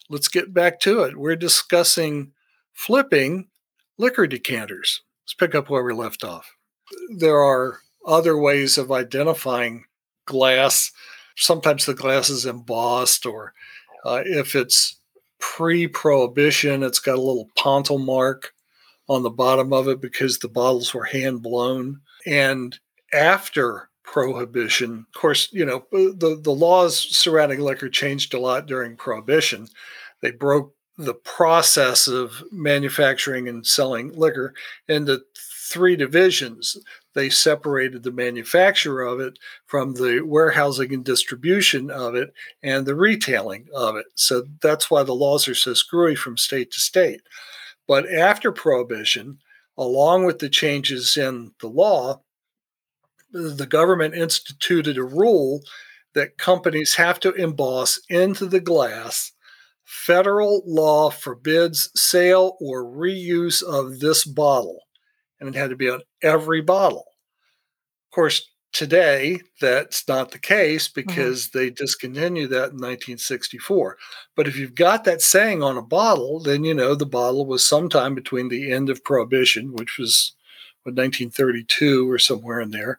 let's 0.09 0.29
get 0.29 0.55
back 0.55 0.81
to 0.81 1.03
it. 1.03 1.17
We're 1.17 1.37
discussing 1.37 2.33
flipping 2.73 3.49
liquor 3.99 4.27
decanters. 4.27 5.03
Let's 5.25 5.35
pick 5.35 5.55
up 5.55 5.69
where 5.69 5.85
we 5.85 5.93
left 5.93 6.25
off. 6.25 6.57
There 7.17 7.39
are 7.39 7.81
other 8.07 8.37
ways 8.37 8.79
of 8.79 8.91
identifying 8.91 9.85
glass. 10.25 10.91
Sometimes 11.39 11.87
the 11.87 11.95
glass 11.95 12.31
is 12.31 12.47
embossed, 12.47 13.27
or 13.27 13.55
uh, 14.05 14.23
if 14.25 14.55
it's 14.55 14.97
pre 15.39 15.87
prohibition, 15.87 16.83
it's 16.83 16.99
got 16.99 17.19
a 17.19 17.23
little 17.23 17.49
pontil 17.57 17.99
mark 18.05 18.53
on 19.09 19.23
the 19.23 19.31
bottom 19.31 19.73
of 19.73 19.89
it 19.89 20.01
because 20.01 20.39
the 20.39 20.49
bottles 20.49 20.93
were 20.93 21.05
hand 21.05 21.43
blown. 21.43 22.01
And 22.27 22.79
after 23.13 23.89
prohibition, 24.03 25.07
of 25.15 25.21
course, 25.21 25.49
you 25.53 25.65
know, 25.65 25.85
the, 25.93 26.39
the 26.43 26.51
laws 26.51 26.99
surrounding 26.99 27.61
liquor 27.61 27.89
changed 27.89 28.35
a 28.35 28.41
lot 28.41 28.67
during 28.67 28.97
prohibition. 28.97 29.69
They 30.21 30.31
broke 30.31 30.75
the 30.97 31.15
process 31.15 32.09
of 32.09 32.43
manufacturing 32.51 33.49
and 33.49 33.67
selling 33.67 34.13
liquor 34.13 34.53
into 34.89 35.23
three 35.71 35.95
divisions. 35.95 36.77
They 37.19 37.31
separated 37.31 38.05
the 38.05 38.13
manufacture 38.13 39.01
of 39.01 39.19
it 39.19 39.41
from 39.67 39.95
the 39.95 40.21
warehousing 40.21 40.95
and 40.95 41.05
distribution 41.05 41.91
of 41.91 42.15
it 42.15 42.33
and 42.63 42.87
the 42.87 42.95
retailing 42.95 43.67
of 43.75 43.97
it. 43.97 44.07
So 44.15 44.45
that's 44.63 44.89
why 44.89 45.03
the 45.03 45.17
laws 45.17 45.49
are 45.49 45.55
so 45.57 45.75
screwy 45.75 46.15
from 46.15 46.37
state 46.37 46.71
to 46.71 46.79
state. 46.79 47.23
But 47.89 48.09
after 48.09 48.53
Prohibition, 48.53 49.41
along 49.77 50.27
with 50.27 50.39
the 50.39 50.49
changes 50.49 51.17
in 51.17 51.55
the 51.61 51.67
law, 51.67 52.23
the 53.33 53.67
government 53.67 54.15
instituted 54.15 54.97
a 54.97 55.03
rule 55.03 55.63
that 56.15 56.39
companies 56.39 56.95
have 56.95 57.19
to 57.19 57.33
emboss 57.33 58.01
into 58.09 58.47
the 58.47 58.61
glass 58.61 59.33
federal 59.83 60.63
law 60.65 61.11
forbids 61.11 61.91
sale 61.97 62.57
or 62.61 62.85
reuse 62.85 63.61
of 63.61 63.99
this 63.99 64.25
bottle. 64.25 64.85
And 65.41 65.49
it 65.49 65.59
had 65.59 65.71
to 65.71 65.77
be 65.77 65.91
on 65.91 66.03
every 66.23 66.61
bottle. 66.61 67.08
Of 68.19 68.23
course, 68.23 68.51
today 68.73 69.39
that's 69.61 70.09
not 70.09 70.33
the 70.33 70.41
case 70.41 70.89
mm-hmm. 70.89 71.07
because 71.07 71.47
mm-hmm. 71.47 71.59
they 71.59 71.71
discontinued 71.71 72.51
that 72.51 72.73
in 72.73 72.81
1964. 72.81 73.97
But 74.35 74.49
if 74.49 74.57
you've 74.57 74.75
got 74.75 75.05
that 75.05 75.23
saying 75.23 75.63
on 75.63 75.77
a 75.77 75.83
bottle, 75.83 76.41
then 76.41 76.65
you 76.65 76.75
know 76.75 76.97
the 76.97 77.07
bottle 77.07 77.47
was 77.47 77.65
sometime 77.65 78.17
between 78.17 78.49
the 78.49 78.73
end 78.73 78.91
of 78.91 79.05
Prohibition, 79.05 79.73
which 79.73 79.99
was 80.01 80.35
1932 80.83 82.11
or 82.11 82.19
somewhere 82.19 82.61
in 82.61 82.73
there, 82.73 82.99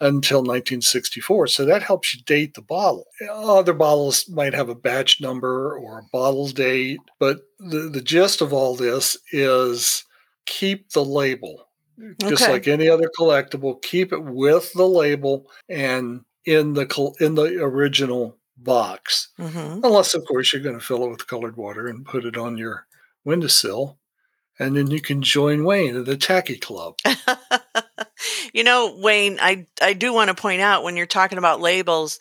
until 0.00 0.38
1964. 0.38 1.48
So 1.48 1.64
that 1.64 1.82
helps 1.82 2.14
you 2.14 2.22
date 2.22 2.54
the 2.54 2.62
bottle. 2.62 3.06
Other 3.28 3.72
bottles 3.72 4.28
might 4.28 4.54
have 4.54 4.68
a 4.68 4.76
batch 4.76 5.20
number 5.20 5.76
or 5.76 5.98
a 5.98 6.08
bottle 6.12 6.46
date, 6.46 7.00
but 7.18 7.40
the, 7.58 7.90
the 7.92 8.02
gist 8.02 8.40
of 8.40 8.52
all 8.52 8.76
this 8.76 9.16
is 9.32 10.04
keep 10.46 10.90
the 10.90 11.04
label. 11.04 11.66
Just 12.20 12.42
okay. 12.42 12.52
like 12.52 12.68
any 12.68 12.88
other 12.88 13.10
collectible, 13.18 13.82
keep 13.82 14.12
it 14.12 14.22
with 14.22 14.72
the 14.72 14.86
label 14.86 15.50
and 15.68 16.22
in 16.44 16.74
the 16.74 17.14
in 17.20 17.34
the 17.34 17.62
original 17.62 18.38
box. 18.56 19.28
Mm-hmm. 19.38 19.84
Unless, 19.84 20.14
of 20.14 20.24
course, 20.26 20.52
you're 20.52 20.62
going 20.62 20.78
to 20.78 20.84
fill 20.84 21.04
it 21.04 21.10
with 21.10 21.26
colored 21.26 21.56
water 21.56 21.86
and 21.86 22.04
put 22.04 22.24
it 22.24 22.36
on 22.36 22.58
your 22.58 22.86
windowsill 23.24 23.98
and 24.60 24.76
then 24.76 24.90
you 24.90 25.00
can 25.00 25.22
join 25.22 25.64
Wayne 25.64 25.96
at 25.96 26.04
the 26.04 26.18
Tacky 26.18 26.58
Club. 26.58 26.96
you 28.52 28.62
know, 28.62 28.94
Wayne, 28.98 29.38
I 29.40 29.66
I 29.82 29.94
do 29.94 30.12
want 30.12 30.28
to 30.28 30.34
point 30.34 30.60
out 30.60 30.84
when 30.84 30.96
you're 30.96 31.06
talking 31.06 31.38
about 31.38 31.62
labels, 31.62 32.18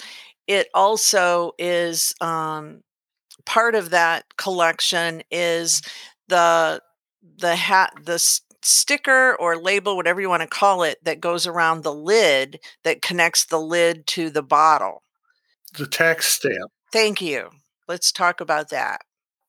it 0.48 0.70
also 0.74 1.52
is 1.60 2.14
um, 2.22 2.82
part 3.46 3.76
of 3.76 3.90
that 3.90 4.38
collection 4.38 5.22
is 5.30 5.82
the 6.30 6.82
the 7.38 7.56
hat 7.58 7.94
the 8.06 8.40
sticker 8.62 9.36
or 9.40 9.58
label 9.58 9.96
whatever 9.96 10.20
you 10.20 10.30
want 10.30 10.42
to 10.42 10.48
call 10.48 10.84
it 10.84 11.04
that 11.04 11.22
goes 11.22 11.48
around 11.48 11.84
the 11.84 11.94
lid 11.94 12.60
that 12.84 13.02
connects 13.02 13.46
the 13.46 13.60
lid 13.60 14.06
to 14.08 14.30
the 14.30 14.44
bottle 14.44 15.04
the 15.78 15.88
tax 15.88 16.28
stamp 16.28 16.72
thank 16.92 17.22
you 17.22 17.50
let's 17.88 18.12
talk 18.12 18.42
about 18.42 18.70
that 18.70 19.02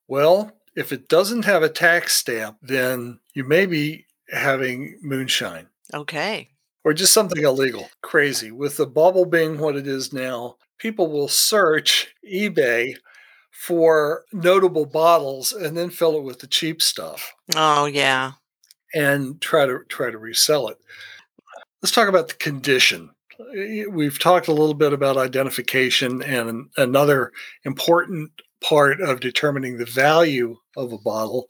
well 0.07 0.53
if 0.75 0.91
it 0.91 1.07
doesn't 1.07 1.45
have 1.45 1.63
a 1.63 1.69
tax 1.69 2.15
stamp, 2.15 2.57
then 2.61 3.19
you 3.33 3.43
may 3.43 3.65
be 3.65 4.05
having 4.29 4.97
moonshine. 5.01 5.67
Okay. 5.93 6.49
Or 6.83 6.93
just 6.93 7.13
something 7.13 7.43
illegal. 7.43 7.89
Crazy. 8.01 8.51
With 8.51 8.77
the 8.77 8.87
bubble 8.87 9.25
being 9.25 9.59
what 9.59 9.75
it 9.75 9.87
is 9.87 10.13
now, 10.13 10.55
people 10.77 11.11
will 11.11 11.27
search 11.27 12.13
eBay 12.29 12.95
for 13.51 14.23
notable 14.31 14.85
bottles 14.85 15.53
and 15.53 15.77
then 15.77 15.89
fill 15.89 16.17
it 16.17 16.23
with 16.23 16.39
the 16.39 16.47
cheap 16.47 16.81
stuff. 16.81 17.33
Oh 17.55 17.85
yeah. 17.85 18.33
And 18.93 19.39
try 19.41 19.65
to 19.65 19.79
try 19.87 20.11
to 20.11 20.17
resell 20.17 20.67
it. 20.67 20.77
Let's 21.81 21.93
talk 21.93 22.09
about 22.09 22.27
the 22.27 22.35
condition. 22.35 23.09
We've 23.89 24.19
talked 24.19 24.47
a 24.47 24.53
little 24.53 24.75
bit 24.75 24.93
about 24.93 25.17
identification 25.17 26.21
and 26.21 26.69
another 26.77 27.31
important 27.63 28.31
part 28.63 29.01
of 29.01 29.19
determining 29.19 29.77
the 29.77 29.85
value 29.85 30.57
of 30.77 30.93
a 30.93 30.97
bottle 30.97 31.47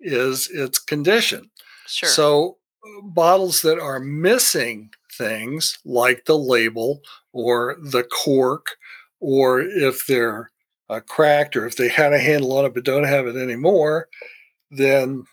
is 0.00 0.48
its 0.50 0.78
condition. 0.78 1.50
Sure. 1.86 2.08
So, 2.08 2.56
bottles 3.02 3.62
that 3.62 3.78
are 3.78 4.00
missing 4.00 4.90
things 5.12 5.78
like 5.84 6.24
the 6.24 6.38
label 6.38 7.00
or 7.32 7.76
the 7.82 8.04
cork, 8.04 8.76
or 9.20 9.60
if 9.60 10.06
they're 10.06 10.50
uh, 10.88 11.00
cracked 11.00 11.56
or 11.56 11.66
if 11.66 11.76
they 11.76 11.88
had 11.88 12.12
a 12.12 12.18
handle 12.18 12.56
on 12.56 12.64
it 12.64 12.74
but 12.74 12.84
don't 12.84 13.04
have 13.04 13.26
it 13.26 13.36
anymore, 13.36 14.08
then 14.70 15.24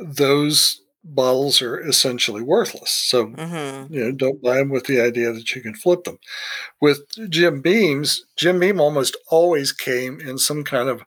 those 0.00 0.80
bottles 1.04 1.60
are 1.60 1.78
essentially 1.86 2.42
worthless. 2.42 2.90
So, 2.90 3.26
mm-hmm. 3.26 3.92
you 3.92 4.04
know, 4.04 4.12
don't 4.12 4.42
buy 4.42 4.56
them 4.56 4.70
with 4.70 4.86
the 4.86 5.00
idea 5.00 5.32
that 5.32 5.54
you 5.54 5.60
can 5.60 5.74
flip 5.74 6.04
them. 6.04 6.18
With 6.80 7.02
Jim 7.28 7.60
Beams, 7.60 8.24
Jim 8.36 8.58
Beam 8.58 8.80
almost 8.80 9.16
always 9.28 9.70
came 9.70 10.20
in 10.20 10.38
some 10.38 10.64
kind 10.64 10.88
of 10.88 11.02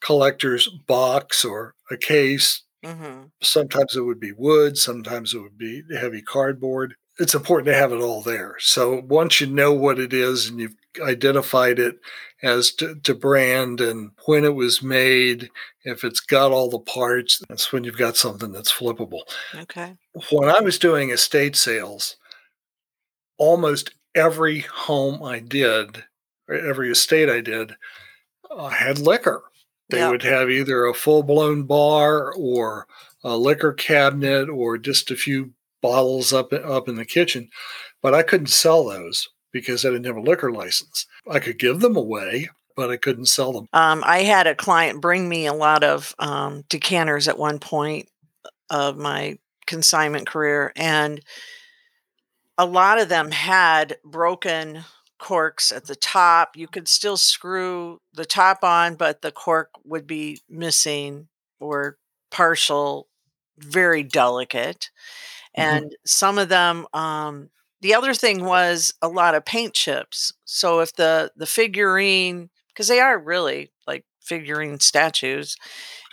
collector's 0.00 0.68
box 0.68 1.44
or 1.44 1.74
a 1.90 1.96
case. 1.96 2.62
Mm-hmm. 2.84 3.24
Sometimes 3.42 3.96
it 3.96 4.02
would 4.02 4.20
be 4.20 4.32
wood, 4.32 4.78
sometimes 4.78 5.34
it 5.34 5.40
would 5.40 5.58
be 5.58 5.82
heavy 5.98 6.22
cardboard. 6.22 6.94
It's 7.18 7.34
important 7.34 7.66
to 7.66 7.74
have 7.74 7.92
it 7.92 8.00
all 8.00 8.22
there. 8.22 8.54
So 8.60 9.02
once 9.08 9.40
you 9.40 9.48
know 9.48 9.72
what 9.72 9.98
it 9.98 10.12
is 10.12 10.48
and 10.48 10.60
you've 10.60 10.76
identified 11.02 11.80
it 11.80 11.96
as 12.42 12.72
to, 12.72 12.94
to, 12.96 13.14
brand 13.14 13.80
and 13.80 14.10
when 14.26 14.44
it 14.44 14.54
was 14.54 14.82
made, 14.82 15.50
if 15.84 16.04
it's 16.04 16.20
got 16.20 16.52
all 16.52 16.70
the 16.70 16.78
parts, 16.78 17.42
that's 17.48 17.72
when 17.72 17.84
you've 17.84 17.98
got 17.98 18.16
something 18.16 18.52
that's 18.52 18.72
flippable. 18.72 19.22
Okay. 19.54 19.96
When 20.30 20.48
I 20.48 20.60
was 20.60 20.78
doing 20.78 21.10
estate 21.10 21.56
sales, 21.56 22.16
almost 23.38 23.90
every 24.14 24.60
home 24.60 25.22
I 25.22 25.40
did, 25.40 26.04
every 26.48 26.90
estate 26.90 27.28
I 27.28 27.40
did, 27.40 27.74
uh, 28.50 28.68
had 28.68 28.98
liquor. 28.98 29.42
They 29.90 29.98
yep. 29.98 30.10
would 30.10 30.22
have 30.22 30.50
either 30.50 30.84
a 30.84 30.94
full 30.94 31.22
blown 31.22 31.64
bar 31.64 32.32
or 32.34 32.86
a 33.24 33.36
liquor 33.36 33.72
cabinet 33.72 34.48
or 34.48 34.78
just 34.78 35.10
a 35.10 35.16
few 35.16 35.52
bottles 35.80 36.32
up 36.32 36.52
up 36.52 36.88
in 36.88 36.96
the 36.96 37.04
kitchen, 37.04 37.48
but 38.02 38.14
I 38.14 38.22
couldn't 38.22 38.48
sell 38.48 38.84
those 38.84 39.28
because 39.52 39.84
I 39.84 39.90
didn't 39.90 40.06
have 40.06 40.16
a 40.16 40.20
liquor 40.20 40.52
license. 40.52 41.06
I 41.30 41.38
could 41.38 41.58
give 41.58 41.80
them 41.80 41.96
away, 41.96 42.50
but 42.76 42.90
I 42.90 42.96
couldn't 42.96 43.26
sell 43.26 43.52
them. 43.52 43.66
Um, 43.72 44.02
I 44.06 44.22
had 44.22 44.46
a 44.46 44.54
client 44.54 45.00
bring 45.00 45.28
me 45.28 45.46
a 45.46 45.54
lot 45.54 45.84
of 45.84 46.14
um, 46.18 46.64
decanters 46.68 47.28
at 47.28 47.38
one 47.38 47.58
point 47.58 48.08
of 48.70 48.96
my 48.96 49.38
consignment 49.66 50.26
career, 50.26 50.72
and 50.76 51.20
a 52.56 52.66
lot 52.66 53.00
of 53.00 53.08
them 53.08 53.30
had 53.30 53.96
broken 54.04 54.84
corks 55.18 55.72
at 55.72 55.86
the 55.86 55.96
top. 55.96 56.56
You 56.56 56.68
could 56.68 56.88
still 56.88 57.16
screw 57.16 58.00
the 58.14 58.24
top 58.24 58.62
on, 58.62 58.94
but 58.94 59.22
the 59.22 59.32
cork 59.32 59.70
would 59.84 60.06
be 60.06 60.40
missing 60.48 61.28
or 61.60 61.98
partial, 62.30 63.08
very 63.58 64.02
delicate. 64.02 64.90
Mm-hmm. 65.56 65.76
And 65.76 65.96
some 66.06 66.38
of 66.38 66.48
them 66.48 66.86
um, 66.92 67.50
the 67.80 67.94
other 67.94 68.14
thing 68.14 68.44
was 68.44 68.94
a 69.02 69.08
lot 69.08 69.34
of 69.34 69.44
paint 69.44 69.74
chips. 69.74 70.32
So 70.44 70.80
if 70.80 70.94
the 70.94 71.30
the 71.36 71.46
figurine 71.46 72.50
because 72.68 72.88
they 72.88 73.00
are 73.00 73.18
really 73.18 73.70
like 73.86 74.04
figurine 74.20 74.80
statues, 74.80 75.56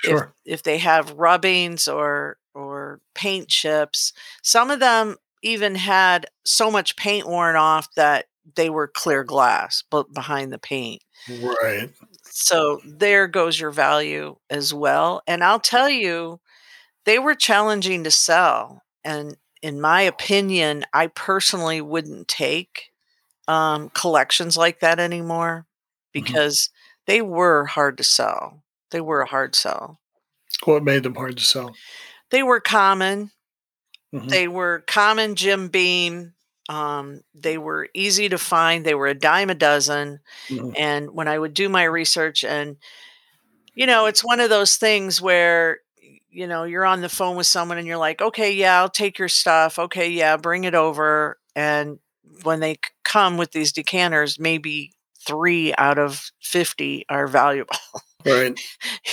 Sure. 0.04 0.34
if 0.46 0.60
if 0.60 0.64
they 0.64 0.78
have 0.80 1.12
rubbings 1.14 1.88
or 1.88 2.38
or 2.54 3.02
paint 3.14 3.50
chips, 3.50 4.14
some 4.44 4.72
of 4.72 4.80
them 4.80 5.18
even 5.44 5.76
had 5.76 6.26
so 6.46 6.72
much 6.72 6.96
paint 6.96 7.28
worn 7.28 7.56
off 7.56 7.88
that 7.96 8.26
they 8.56 8.70
were 8.70 8.88
clear 8.88 9.24
glass 9.24 9.84
but 9.90 10.14
behind 10.14 10.52
the 10.52 10.58
paint. 10.60 11.02
Right. 11.28 11.90
So 12.24 12.80
there 12.86 13.28
goes 13.28 13.60
your 13.60 13.72
value 13.72 14.36
as 14.50 14.74
well. 14.74 15.22
And 15.28 15.44
I'll 15.44 15.60
tell 15.60 15.90
you, 15.90 16.40
they 17.06 17.20
were 17.20 17.36
challenging 17.36 18.04
to 18.04 18.12
sell. 18.12 18.82
And 19.04 19.38
in 19.66 19.82
my 19.82 20.02
opinion, 20.02 20.86
I 20.94 21.08
personally 21.08 21.82
wouldn't 21.82 22.28
take 22.28 22.92
um, 23.48 23.90
collections 23.96 24.56
like 24.56 24.80
that 24.82 25.00
anymore 25.00 25.66
because 26.14 26.70
they 27.08 27.20
were 27.20 27.66
hard 27.66 27.98
to 27.98 28.04
sell. 28.04 28.62
They 28.92 29.02
were 29.02 29.22
a 29.22 29.28
hard 29.28 29.56
sell. 29.56 30.00
What 30.66 30.84
made 30.84 31.02
them 31.02 31.16
hard 31.16 31.38
to 31.38 31.44
sell? 31.44 31.76
They 32.30 32.44
were 32.44 32.60
common. 32.60 33.32
Mhm. 34.14 34.30
They 34.30 34.48
were 34.48 34.84
common 34.86 35.34
Jim 35.34 35.70
Beam. 35.70 36.36
Um, 36.70 37.22
they 37.34 37.58
were 37.58 37.90
easy 37.96 38.30
to 38.30 38.38
find. 38.38 38.86
They 38.86 38.94
were 38.94 39.08
a 39.08 39.16
dime 39.16 39.50
a 39.50 39.56
dozen. 39.56 40.20
Mhm. 40.50 40.76
And 40.78 41.10
when 41.12 41.28
I 41.28 41.40
would 41.40 41.56
do 41.56 41.70
my 41.70 41.86
research, 41.86 42.44
and 42.44 42.78
you 43.74 43.88
know, 43.88 44.06
it's 44.06 44.24
one 44.24 44.40
of 44.40 44.52
those 44.52 44.78
things 44.78 45.20
where 45.20 45.80
you 46.36 46.48
know 46.48 46.64
you're 46.64 46.86
on 46.86 47.02
the 47.02 47.10
phone 47.10 47.36
with 47.38 47.48
someone 47.48 47.78
and 47.78 47.88
you're 47.88 47.98
like, 47.98 48.22
okay, 48.22 48.52
yeah, 48.54 48.80
I'll 48.80 48.90
take 48.90 49.18
your 49.20 49.30
stuff. 49.30 49.80
Okay, 49.80 50.10
yeah, 50.10 50.38
bring 50.38 50.66
it 50.66 50.76
over. 50.76 51.38
And 51.56 52.00
when 52.44 52.60
they 52.60 52.78
come 53.04 53.38
with 53.38 53.52
these 53.52 53.72
decanters, 53.72 54.40
maybe 54.40 54.92
three 55.26 55.74
out 55.78 55.98
of 55.98 56.32
50 56.42 57.06
are 57.10 57.28
valuable. 57.30 57.78
Right. 58.26 58.60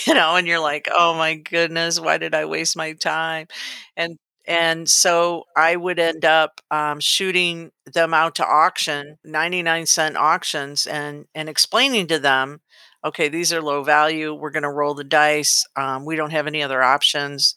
you 0.07 0.15
know 0.15 0.37
and 0.37 0.47
you're 0.47 0.59
like 0.59 0.89
oh 0.91 1.13
my 1.13 1.35
goodness 1.35 2.01
why 2.01 2.17
did 2.17 2.35
i 2.35 2.47
waste 2.47 2.79
my 2.79 2.95
time 2.95 3.47
and 3.95 4.17
and 4.47 4.89
so 4.89 5.45
i 5.55 5.77
would 5.77 5.99
end 5.99 6.25
up 6.25 6.63
um, 6.71 6.99
shooting 6.99 7.73
them 7.93 8.15
out 8.15 8.37
to 8.37 8.47
auction 8.47 9.19
99 9.23 9.85
cent 9.85 10.17
auctions 10.17 10.87
and 10.87 11.27
and 11.35 11.51
explaining 11.51 12.07
to 12.07 12.19
them 12.19 12.62
okay 13.05 13.29
these 13.29 13.53
are 13.53 13.63
low 13.63 13.83
value 13.83 14.35
we're 14.35 14.51
going 14.51 14.63
to 14.63 14.71
roll 14.71 14.95
the 14.95 15.05
dice 15.05 15.67
um, 15.77 16.05
we 16.05 16.17
don't 16.17 16.31
have 16.31 16.47
any 16.47 16.63
other 16.63 16.83
options 16.83 17.57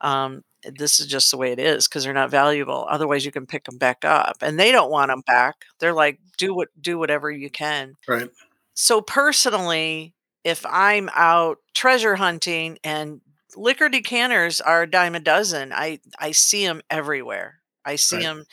um, 0.00 0.42
this 0.78 1.00
is 1.00 1.06
just 1.06 1.30
the 1.30 1.36
way 1.38 1.52
it 1.52 1.58
is 1.58 1.88
because 1.88 2.04
they're 2.04 2.12
not 2.14 2.30
valuable 2.30 2.86
otherwise 2.90 3.24
you 3.24 3.32
can 3.32 3.46
pick 3.46 3.64
them 3.64 3.78
back 3.78 4.04
up 4.04 4.36
and 4.42 4.58
they 4.58 4.72
don't 4.72 4.90
want 4.90 5.10
them 5.10 5.22
back 5.26 5.56
they're 5.80 5.92
like 5.94 6.18
do 6.38 6.54
what 6.54 6.68
do 6.80 6.98
whatever 6.98 7.30
you 7.30 7.50
can 7.50 7.94
Right. 8.08 8.30
so 8.74 9.00
personally, 9.00 10.14
if 10.44 10.64
I'm 10.66 11.08
out 11.14 11.58
treasure 11.74 12.16
hunting 12.16 12.78
and 12.84 13.20
liquor 13.56 13.88
decanters 13.88 14.60
are 14.60 14.82
a 14.82 14.90
dime 14.90 15.14
a 15.14 15.20
dozen, 15.20 15.72
I 15.72 16.00
I 16.18 16.32
see 16.32 16.66
them 16.66 16.82
everywhere. 16.90 17.60
I 17.84 17.96
see 17.96 18.16
Right. 18.16 18.24
them 18.24 18.44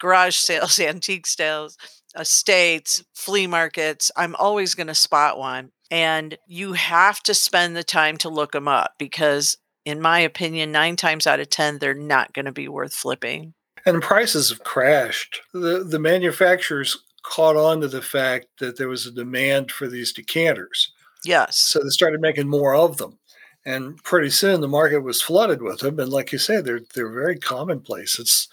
garage 0.00 0.36
sales, 0.38 0.78
antique 0.80 1.26
sales, 1.26 1.76
estates, 2.18 3.04
flea 3.14 3.46
markets. 3.46 4.10
I'm 4.16 4.34
always 4.36 4.74
going 4.74 4.88
to 4.88 4.94
spot 4.94 5.38
one, 5.38 5.72
and 5.90 6.36
you 6.46 6.74
have 6.74 7.22
to 7.24 7.34
spend 7.34 7.76
the 7.76 7.84
time 7.84 8.16
to 8.18 8.28
look 8.28 8.52
them 8.52 8.68
up 8.68 8.94
because, 8.98 9.56
in 9.84 10.00
my 10.00 10.20
opinion, 10.20 10.72
nine 10.72 10.96
times 10.96 11.26
out 11.26 11.40
of 11.40 11.50
ten, 11.50 11.78
they're 11.78 11.94
not 11.94 12.32
going 12.32 12.46
to 12.46 12.52
be 12.52 12.68
worth 12.68 12.94
flipping. 12.94 13.54
And 13.86 14.02
prices 14.02 14.50
have 14.50 14.64
crashed. 14.64 15.40
The 15.52 15.84
the 15.84 15.98
manufacturers 15.98 16.98
caught 17.22 17.56
on 17.56 17.80
to 17.80 17.88
the 17.88 18.02
fact 18.02 18.46
that 18.58 18.76
there 18.76 18.88
was 18.88 19.06
a 19.06 19.12
demand 19.12 19.70
for 19.70 19.88
these 19.88 20.12
decanters. 20.12 20.92
Yes. 21.24 21.56
So 21.58 21.80
they 21.80 21.88
started 21.90 22.20
making 22.20 22.48
more 22.48 22.74
of 22.74 22.96
them. 22.96 23.18
And 23.64 24.02
pretty 24.02 24.30
soon 24.30 24.60
the 24.60 24.68
market 24.68 25.00
was 25.00 25.20
flooded 25.20 25.60
with 25.60 25.80
them. 25.80 25.98
And 25.98 26.10
like 26.10 26.32
you 26.32 26.38
say, 26.38 26.60
they're 26.60 26.80
they're 26.94 27.12
very 27.12 27.38
commonplace. 27.38 28.18
It's 28.18 28.48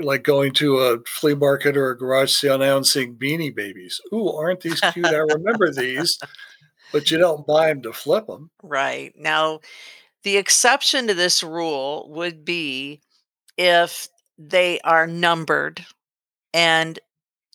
like 0.00 0.22
going 0.22 0.52
to 0.52 0.78
a 0.78 0.98
flea 1.06 1.34
market 1.34 1.76
or 1.76 1.90
a 1.90 1.98
garage 1.98 2.32
sale 2.32 2.58
now 2.58 2.76
and 2.76 2.86
seeing 2.86 3.16
beanie 3.16 3.54
babies. 3.54 4.00
Ooh, 4.12 4.28
aren't 4.28 4.60
these 4.60 4.80
cute? 4.80 5.06
I 5.06 5.16
remember 5.16 5.72
these, 5.72 6.18
but 6.92 7.10
you 7.10 7.18
don't 7.18 7.46
buy 7.46 7.68
them 7.68 7.82
to 7.82 7.92
flip 7.92 8.26
them. 8.26 8.50
Right. 8.62 9.12
Now, 9.16 9.60
the 10.22 10.36
exception 10.36 11.08
to 11.08 11.14
this 11.14 11.42
rule 11.42 12.08
would 12.10 12.44
be 12.44 13.00
if 13.56 14.08
they 14.38 14.80
are 14.80 15.06
numbered. 15.06 15.84
And 16.54 16.98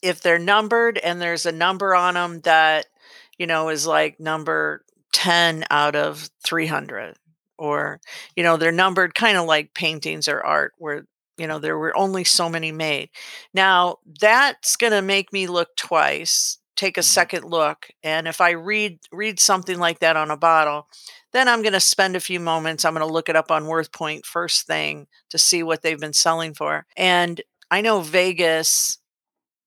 if 0.01 0.21
they're 0.21 0.39
numbered 0.39 0.97
and 0.97 1.21
there's 1.21 1.45
a 1.45 1.51
number 1.51 1.95
on 1.95 2.15
them 2.15 2.41
that, 2.41 2.87
you 3.37 3.47
know, 3.47 3.69
is 3.69 3.87
like 3.87 4.19
number 4.19 4.83
10 5.13 5.65
out 5.69 5.95
of 5.95 6.29
300, 6.43 7.15
or, 7.57 8.01
you 8.35 8.43
know, 8.43 8.57
they're 8.57 8.71
numbered 8.71 9.15
kind 9.15 9.37
of 9.37 9.45
like 9.45 9.73
paintings 9.73 10.27
or 10.27 10.43
art 10.43 10.73
where, 10.77 11.05
you 11.37 11.47
know, 11.47 11.59
there 11.59 11.77
were 11.77 11.95
only 11.97 12.23
so 12.23 12.49
many 12.49 12.71
made. 12.71 13.09
Now, 13.53 13.97
that's 14.19 14.75
going 14.75 14.93
to 14.93 15.01
make 15.01 15.31
me 15.33 15.47
look 15.47 15.69
twice, 15.77 16.57
take 16.75 16.97
a 16.97 17.01
Mhm. 17.01 17.05
second 17.05 17.43
look. 17.45 17.87
And 18.03 18.27
if 18.27 18.41
I 18.41 18.51
read 18.51 18.99
read 19.11 19.39
something 19.39 19.79
like 19.79 19.99
that 19.99 20.15
on 20.17 20.31
a 20.31 20.37
bottle, 20.37 20.87
then 21.33 21.47
I'm 21.47 21.61
going 21.61 21.73
to 21.73 21.79
spend 21.79 22.15
a 22.15 22.19
few 22.19 22.39
moments. 22.39 22.85
I'm 22.85 22.93
going 22.93 23.05
to 23.07 23.11
look 23.13 23.29
it 23.29 23.35
up 23.35 23.51
on 23.51 23.65
WorthPoint 23.65 24.25
first 24.25 24.65
thing 24.67 25.07
to 25.29 25.37
see 25.37 25.63
what 25.63 25.81
they've 25.81 25.99
been 25.99 26.13
selling 26.13 26.53
for. 26.53 26.85
And 26.95 27.41
I 27.71 27.81
know 27.81 28.01
Vegas, 28.01 28.97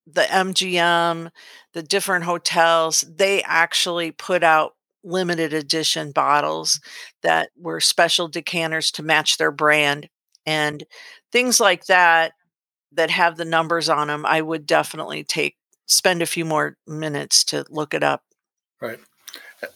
the 0.07 0.31
MGM, 0.33 1.31
the 1.75 1.83
different 1.83 2.25
hotels, 2.25 3.05
they 3.09 3.43
actually 3.43 4.11
put 4.13 4.43
out 4.43 4.75
limited 5.05 5.53
edition 5.55 6.13
bottles 6.13 6.81
that 7.23 7.51
were 7.57 7.81
special 7.81 8.29
decanters 8.29 8.91
to 8.93 9.03
match 9.03 9.39
their 9.39 9.51
brand 9.53 10.09
and 10.47 10.85
things 11.33 11.61
like 11.61 11.87
that 11.87 12.33
that 12.93 13.11
have 13.11 13.37
the 13.37 13.45
numbers 13.45 13.89
on 13.89 14.09
them. 14.09 14.27
I 14.27 14.41
would 14.41 14.67
definitely 14.67 15.25
take 15.25 15.57
spend 15.87 16.23
a 16.23 16.27
few 16.27 16.45
more 16.45 16.77
minutes 16.87 17.45
to 17.45 17.65
look 17.69 17.95
it 17.95 18.03
up. 18.03 18.23
Right. 18.81 19.01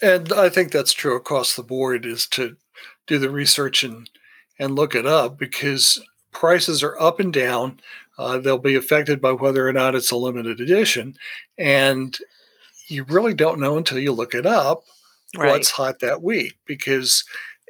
And 0.01 0.33
I 0.33 0.49
think 0.49 0.73
that's 0.73 0.93
true 0.93 1.17
across 1.17 1.55
the 1.55 1.63
board 1.63 2.07
is 2.07 2.27
to 2.29 2.57
do 3.07 3.19
the 3.19 3.31
research 3.31 3.85
and 3.85 4.09
and 4.59 4.77
look 4.77 4.95
it 4.95 5.07
up 5.07 5.37
because 5.37 6.01
prices 6.33 6.83
are 6.83 7.01
up 7.01 7.19
and 7.21 7.33
down. 7.33 7.81
Uh, 8.17 8.39
they'll 8.39 8.59
be 8.59 8.77
affected 8.77 9.21
by 9.21 9.33
whether 9.33 9.69
or 9.69 9.73
not 9.73 9.97
it's 9.97 10.13
a 10.13 10.17
limited 10.17 10.61
edition, 10.61 11.17
and 11.59 12.17
you 12.87 13.05
really 13.05 13.35
don't 13.35 13.59
know 13.59 13.77
until 13.77 13.99
you 13.99 14.13
look 14.13 14.35
it 14.35 14.47
up 14.47 14.85
Right. 15.37 15.51
what's 15.51 15.71
hot 15.71 15.99
that 16.01 16.23
week. 16.23 16.55
Because 16.65 17.25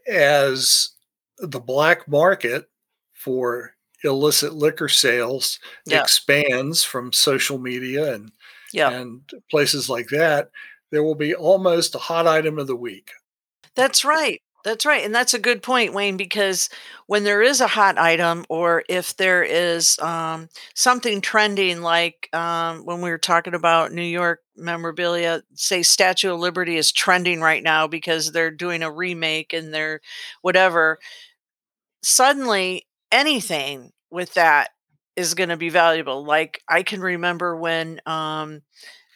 as 0.06 0.90
the 1.38 1.60
black 1.60 2.06
market 2.06 2.68
for 3.14 3.73
illicit 4.04 4.54
liquor 4.54 4.88
sales 4.88 5.58
Yeah. 5.86 6.00
expands 6.02 6.84
from 6.84 7.12
social 7.12 7.58
media 7.58 8.14
and 8.14 8.32
Yeah. 8.72 8.90
and 8.90 9.22
places 9.50 9.88
like 9.88 10.08
that, 10.08 10.50
there 10.90 11.02
will 11.02 11.14
be 11.14 11.34
almost 11.34 11.94
a 11.94 11.98
hot 11.98 12.26
item 12.26 12.58
of 12.58 12.66
the 12.66 12.76
week. 12.76 13.12
That's 13.76 14.04
right. 14.04 14.40
That's 14.64 14.86
right. 14.86 15.04
And 15.04 15.14
that's 15.14 15.34
a 15.34 15.38
good 15.38 15.62
point, 15.62 15.92
Wayne, 15.92 16.16
because 16.16 16.70
when 17.06 17.24
there 17.24 17.42
is 17.42 17.60
a 17.60 17.66
hot 17.66 17.98
item 17.98 18.46
or 18.48 18.82
if 18.88 19.14
there 19.16 19.42
is 19.42 19.98
um, 19.98 20.48
something 20.74 21.20
trending, 21.20 21.82
like 21.82 22.30
um, 22.32 22.84
when 22.86 23.02
we 23.02 23.10
were 23.10 23.18
talking 23.18 23.54
about 23.54 23.92
New 23.92 24.02
York 24.02 24.40
memorabilia, 24.56 25.42
say 25.54 25.82
Statue 25.82 26.32
of 26.32 26.40
Liberty 26.40 26.76
is 26.78 26.92
trending 26.92 27.40
right 27.42 27.62
now 27.62 27.86
because 27.86 28.32
they're 28.32 28.50
doing 28.50 28.82
a 28.82 28.90
remake 28.90 29.52
and 29.52 29.72
they're 29.74 30.00
whatever, 30.40 30.98
suddenly 32.02 32.86
anything 33.12 33.90
with 34.14 34.34
that 34.34 34.70
is 35.16 35.34
going 35.34 35.48
to 35.50 35.56
be 35.56 35.68
valuable. 35.68 36.24
Like 36.24 36.62
I 36.68 36.82
can 36.82 37.00
remember 37.00 37.56
when 37.56 38.00
um, 38.06 38.62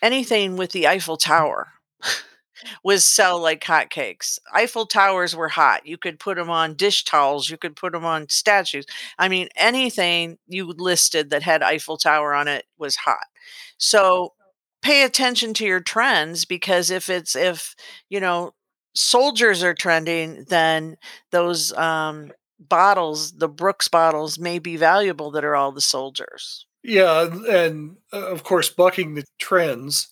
anything 0.03 0.57
with 0.57 0.73
the 0.73 0.89
Eiffel 0.89 1.17
Tower 1.17 1.69
was 2.85 3.05
sell 3.05 3.41
like 3.41 3.63
hotcakes. 3.65 4.39
Eiffel 4.53 4.87
Towers 4.87 5.35
were 5.35 5.49
hot. 5.49 5.87
You 5.87 5.99
could 5.99 6.19
put 6.19 6.37
them 6.37 6.51
on 6.51 6.75
dish 6.75 7.05
towels. 7.05 7.49
You 7.49 7.57
could 7.57 7.77
put 7.77 7.93
them 7.93 8.05
on 8.05 8.29
statues. 8.29 8.87
I 9.19 9.29
mean, 9.29 9.49
anything 9.57 10.39
you 10.49 10.67
listed 10.67 11.31
that 11.31 11.43
had 11.43 11.63
Eiffel 11.63 11.97
Tower 11.97 12.35
on 12.35 12.49
it 12.49 12.67
was 12.77 12.97
hot. 12.97 13.27
So 13.79 14.35
pay 14.83 15.05
attention 15.05 15.55
to 15.55 15.65
your 15.65 15.81
trends 15.81 16.45
because 16.45 16.91
if 16.91 17.09
it's 17.09 17.37
if 17.37 17.75
you 18.09 18.21
know 18.21 18.53
soldiers 18.95 19.63
are 19.63 19.75
trending, 19.75 20.45
then 20.49 20.97
those 21.31 21.73
um, 21.75 22.33
bottles, 22.59 23.33
the 23.33 23.49
Brooks 23.49 23.89
bottles, 23.89 24.39
may 24.39 24.59
be 24.59 24.77
valuable 24.77 25.31
that 25.33 25.45
are 25.45 25.57
all 25.57 25.73
the 25.73 25.81
soldiers. 25.81 26.67
Yeah, 26.83 27.29
and- 27.49 27.97
uh, 28.13 28.27
of 28.29 28.45
course, 28.45 28.71
bucking 28.71 29.15
the 29.15 29.25
trends 29.39 30.09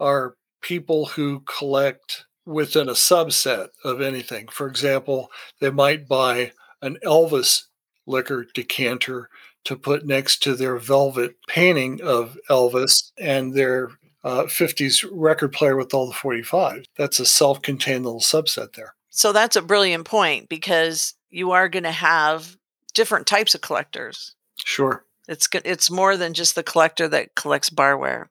are 0.00 0.36
people 0.62 1.06
who 1.06 1.40
collect 1.40 2.24
within 2.44 2.88
a 2.88 2.92
subset 2.92 3.68
of 3.84 4.00
anything. 4.00 4.48
For 4.48 4.66
example, 4.66 5.30
they 5.60 5.70
might 5.70 6.08
buy 6.08 6.52
an 6.82 6.98
Elvis 7.04 7.64
liquor 8.06 8.46
decanter 8.54 9.28
to 9.64 9.76
put 9.76 10.06
next 10.06 10.42
to 10.44 10.54
their 10.54 10.76
velvet 10.76 11.34
painting 11.48 12.00
of 12.00 12.38
Elvis 12.48 13.10
and 13.18 13.52
their 13.54 13.90
uh, 14.22 14.44
50s 14.44 15.04
record 15.12 15.52
player 15.52 15.76
with 15.76 15.92
all 15.92 16.06
the 16.06 16.12
45. 16.14 16.84
That's 16.96 17.18
a 17.20 17.26
self 17.26 17.62
contained 17.62 18.04
little 18.04 18.20
subset 18.20 18.74
there. 18.74 18.94
So 19.16 19.32
that's 19.32 19.56
a 19.56 19.62
brilliant 19.62 20.04
point 20.04 20.50
because 20.50 21.14
you 21.30 21.52
are 21.52 21.70
going 21.70 21.84
to 21.84 21.90
have 21.90 22.54
different 22.92 23.26
types 23.26 23.54
of 23.54 23.62
collectors. 23.62 24.34
Sure. 24.62 25.06
It's 25.26 25.48
it's 25.64 25.90
more 25.90 26.18
than 26.18 26.34
just 26.34 26.54
the 26.54 26.62
collector 26.62 27.08
that 27.08 27.34
collects 27.34 27.70
barware. 27.70 28.26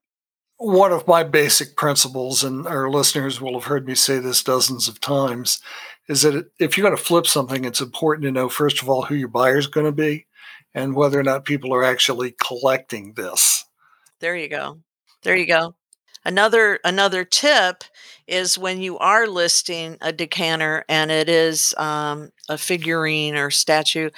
One 0.58 0.92
of 0.92 1.08
my 1.08 1.24
basic 1.24 1.76
principles, 1.76 2.44
and 2.44 2.68
our 2.68 2.88
listeners 2.88 3.42
will 3.42 3.54
have 3.54 3.66
heard 3.66 3.88
me 3.88 3.96
say 3.96 4.20
this 4.20 4.44
dozens 4.44 4.88
of 4.88 5.02
times, 5.02 5.60
is 6.08 6.22
that 6.22 6.52
if 6.60 6.78
you're 6.78 6.88
going 6.88 6.96
to 6.96 7.04
flip 7.04 7.26
something, 7.26 7.66
it's 7.66 7.82
important 7.82 8.24
to 8.26 8.32
know, 8.32 8.48
first 8.48 8.82
of 8.82 8.88
all, 8.88 9.02
who 9.02 9.16
your 9.16 9.28
buyer 9.28 9.58
is 9.58 9.68
going 9.68 9.88
to 9.88 9.92
be 9.92 10.28
and 10.76 10.96
whether 10.96 11.20
or 11.20 11.24
not 11.24 11.46
people 11.46 11.74
are 11.74 11.84
actually 11.84 12.36
collecting 12.40 13.14
this. 13.14 13.66
There 14.20 14.36
you 14.36 14.50
go. 14.50 14.82
There 15.24 15.36
you 15.36 15.48
go. 15.48 15.74
Another 16.24 16.80
another 16.84 17.26
tip 17.26 17.84
is 18.28 18.58
when 18.58 18.82
you 18.82 18.98
are 19.00 19.28
listing 19.28 19.98
a 20.02 20.12
decanter 20.12 20.84
and 20.90 21.12
it 21.12 21.30
is 21.30 21.74
um, 21.78 22.32
a 22.50 22.58
figurine 22.58 23.36
or 23.36 23.52
statue 23.52 24.10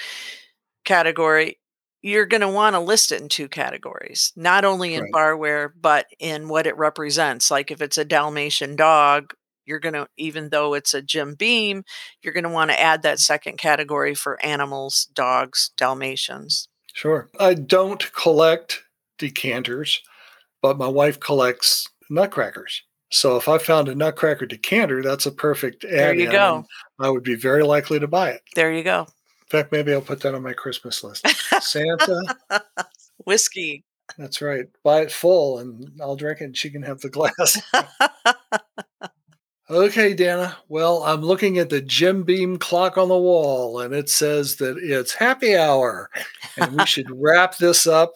category, 0.85 1.59
you're 2.01 2.25
going 2.25 2.41
to 2.41 2.47
want 2.47 2.75
to 2.75 2.79
list 2.79 3.11
it 3.11 3.21
in 3.21 3.27
two 3.29 3.47
categories, 3.49 4.31
not 4.35 4.63
only 4.63 4.93
in 4.95 5.03
Right. 5.03 5.11
barware, 5.11 5.71
but 5.79 6.05
in 6.19 6.47
what 6.47 6.67
it 6.67 6.77
represents. 6.77 7.51
Like 7.51 7.71
if 7.71 7.81
it's 7.81 7.97
a 7.97 8.05
Dalmatian 8.05 8.75
dog, 8.75 9.33
you're 9.65 9.79
going 9.79 9.95
to, 9.95 10.07
even 10.15 10.49
though 10.49 10.73
it's 10.73 10.93
a 10.93 11.01
Jim 11.01 11.35
Beam, 11.35 11.83
you're 12.21 12.33
going 12.33 12.45
to 12.45 12.49
want 12.49 12.71
to 12.71 12.81
add 12.81 13.01
that 13.01 13.19
second 13.19 13.57
category 13.57 14.15
for 14.15 14.43
animals, 14.45 15.09
dogs, 15.13 15.71
Dalmatians. 15.75 16.69
Sure. 16.93 17.27
I 17.39 17.53
don't 17.53 18.11
collect 18.13 18.83
decanters, 19.17 20.01
but 20.61 20.77
my 20.77 20.87
wife 20.87 21.19
collects 21.19 21.87
nutcrackers. 22.09 22.83
So 23.09 23.37
if 23.37 23.47
I 23.47 23.57
found 23.57 23.87
a 23.87 23.95
nutcracker 23.95 24.45
decanter, 24.45 25.01
that's 25.01 25.25
a 25.25 25.31
perfect 25.31 25.85
There 25.89 26.13
you 26.13 26.29
go. 26.29 26.65
I 26.99 27.09
would 27.09 27.23
be 27.23 27.35
very 27.35 27.63
likely 27.63 27.99
to 27.99 28.07
buy 28.07 28.31
it. 28.31 28.41
There 28.55 28.71
you 28.73 28.83
go. 28.83 29.01
In 29.01 29.49
fact, 29.49 29.71
maybe 29.71 29.93
I'll 29.93 30.01
put 30.01 30.19
that 30.21 30.35
on 30.35 30.43
my 30.43 30.53
Christmas 30.53 31.03
list. 31.03 31.25
Santa, 31.61 32.35
Whiskey. 33.25 33.85
that's 34.17 34.41
right. 34.41 34.65
Buy 34.83 35.01
it 35.01 35.11
full 35.11 35.59
and 35.59 35.89
I'll 36.01 36.17
drink 36.17 36.41
it 36.41 36.45
and 36.45 36.57
she 36.57 36.69
can 36.69 36.81
have 36.83 36.99
the 36.99 37.09
glass. 37.09 37.61
Okay, 39.69 40.13
Dana. 40.13 40.55
Well, 40.69 41.03
I'm 41.03 41.21
looking 41.21 41.57
at 41.57 41.69
the 41.69 41.81
Jim 41.81 42.23
Beam 42.23 42.57
clock 42.57 42.97
on 42.97 43.09
the 43.09 43.17
wall 43.17 43.81
and 43.81 43.93
it 43.93 44.09
says 44.09 44.55
that 44.57 44.77
it's 44.77 45.13
happy 45.13 45.57
hour 45.57 46.09
and 46.55 46.77
we 46.77 46.85
should 46.85 47.11
wrap 47.13 47.57
this 47.57 47.85
up 47.85 48.13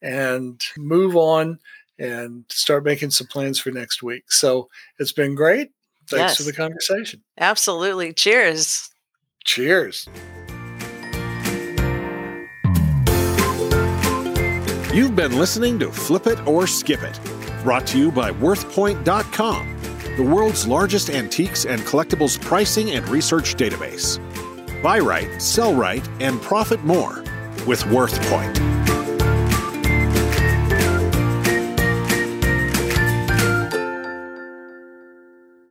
and 0.00 0.58
move 0.78 1.14
on 1.14 1.58
and 1.98 2.44
start 2.48 2.84
making 2.84 3.10
some 3.10 3.26
plans 3.26 3.58
for 3.58 3.70
next 3.70 4.02
week. 4.02 4.30
So 4.30 4.68
it's 4.98 5.12
been 5.12 5.34
great. 5.34 5.70
Thanks 6.08 6.36
for 6.36 6.42
the 6.42 6.52
conversation. 6.52 7.22
Absolutely. 7.38 8.12
Cheers. 8.12 8.90
Cheers. 9.44 10.08
You've 14.94 15.16
been 15.16 15.36
listening 15.36 15.80
to 15.80 15.90
Flip 15.90 16.26
It 16.28 16.46
or 16.46 16.68
Skip 16.68 17.02
It, 17.02 17.18
brought 17.64 17.84
to 17.88 17.98
you 17.98 18.12
by 18.12 18.30
WorthPoint.com, 18.30 19.76
the 20.16 20.22
world's 20.22 20.68
largest 20.68 21.10
antiques 21.10 21.64
and 21.66 21.82
collectibles 21.82 22.40
pricing 22.40 22.92
and 22.92 23.08
research 23.08 23.56
database. 23.56 24.20
Buy 24.84 25.00
right, 25.00 25.42
sell 25.42 25.74
right, 25.74 26.06
and 26.20 26.40
profit 26.40 26.84
more 26.84 27.24
with 27.66 27.82
WorthPoint. 27.84 28.93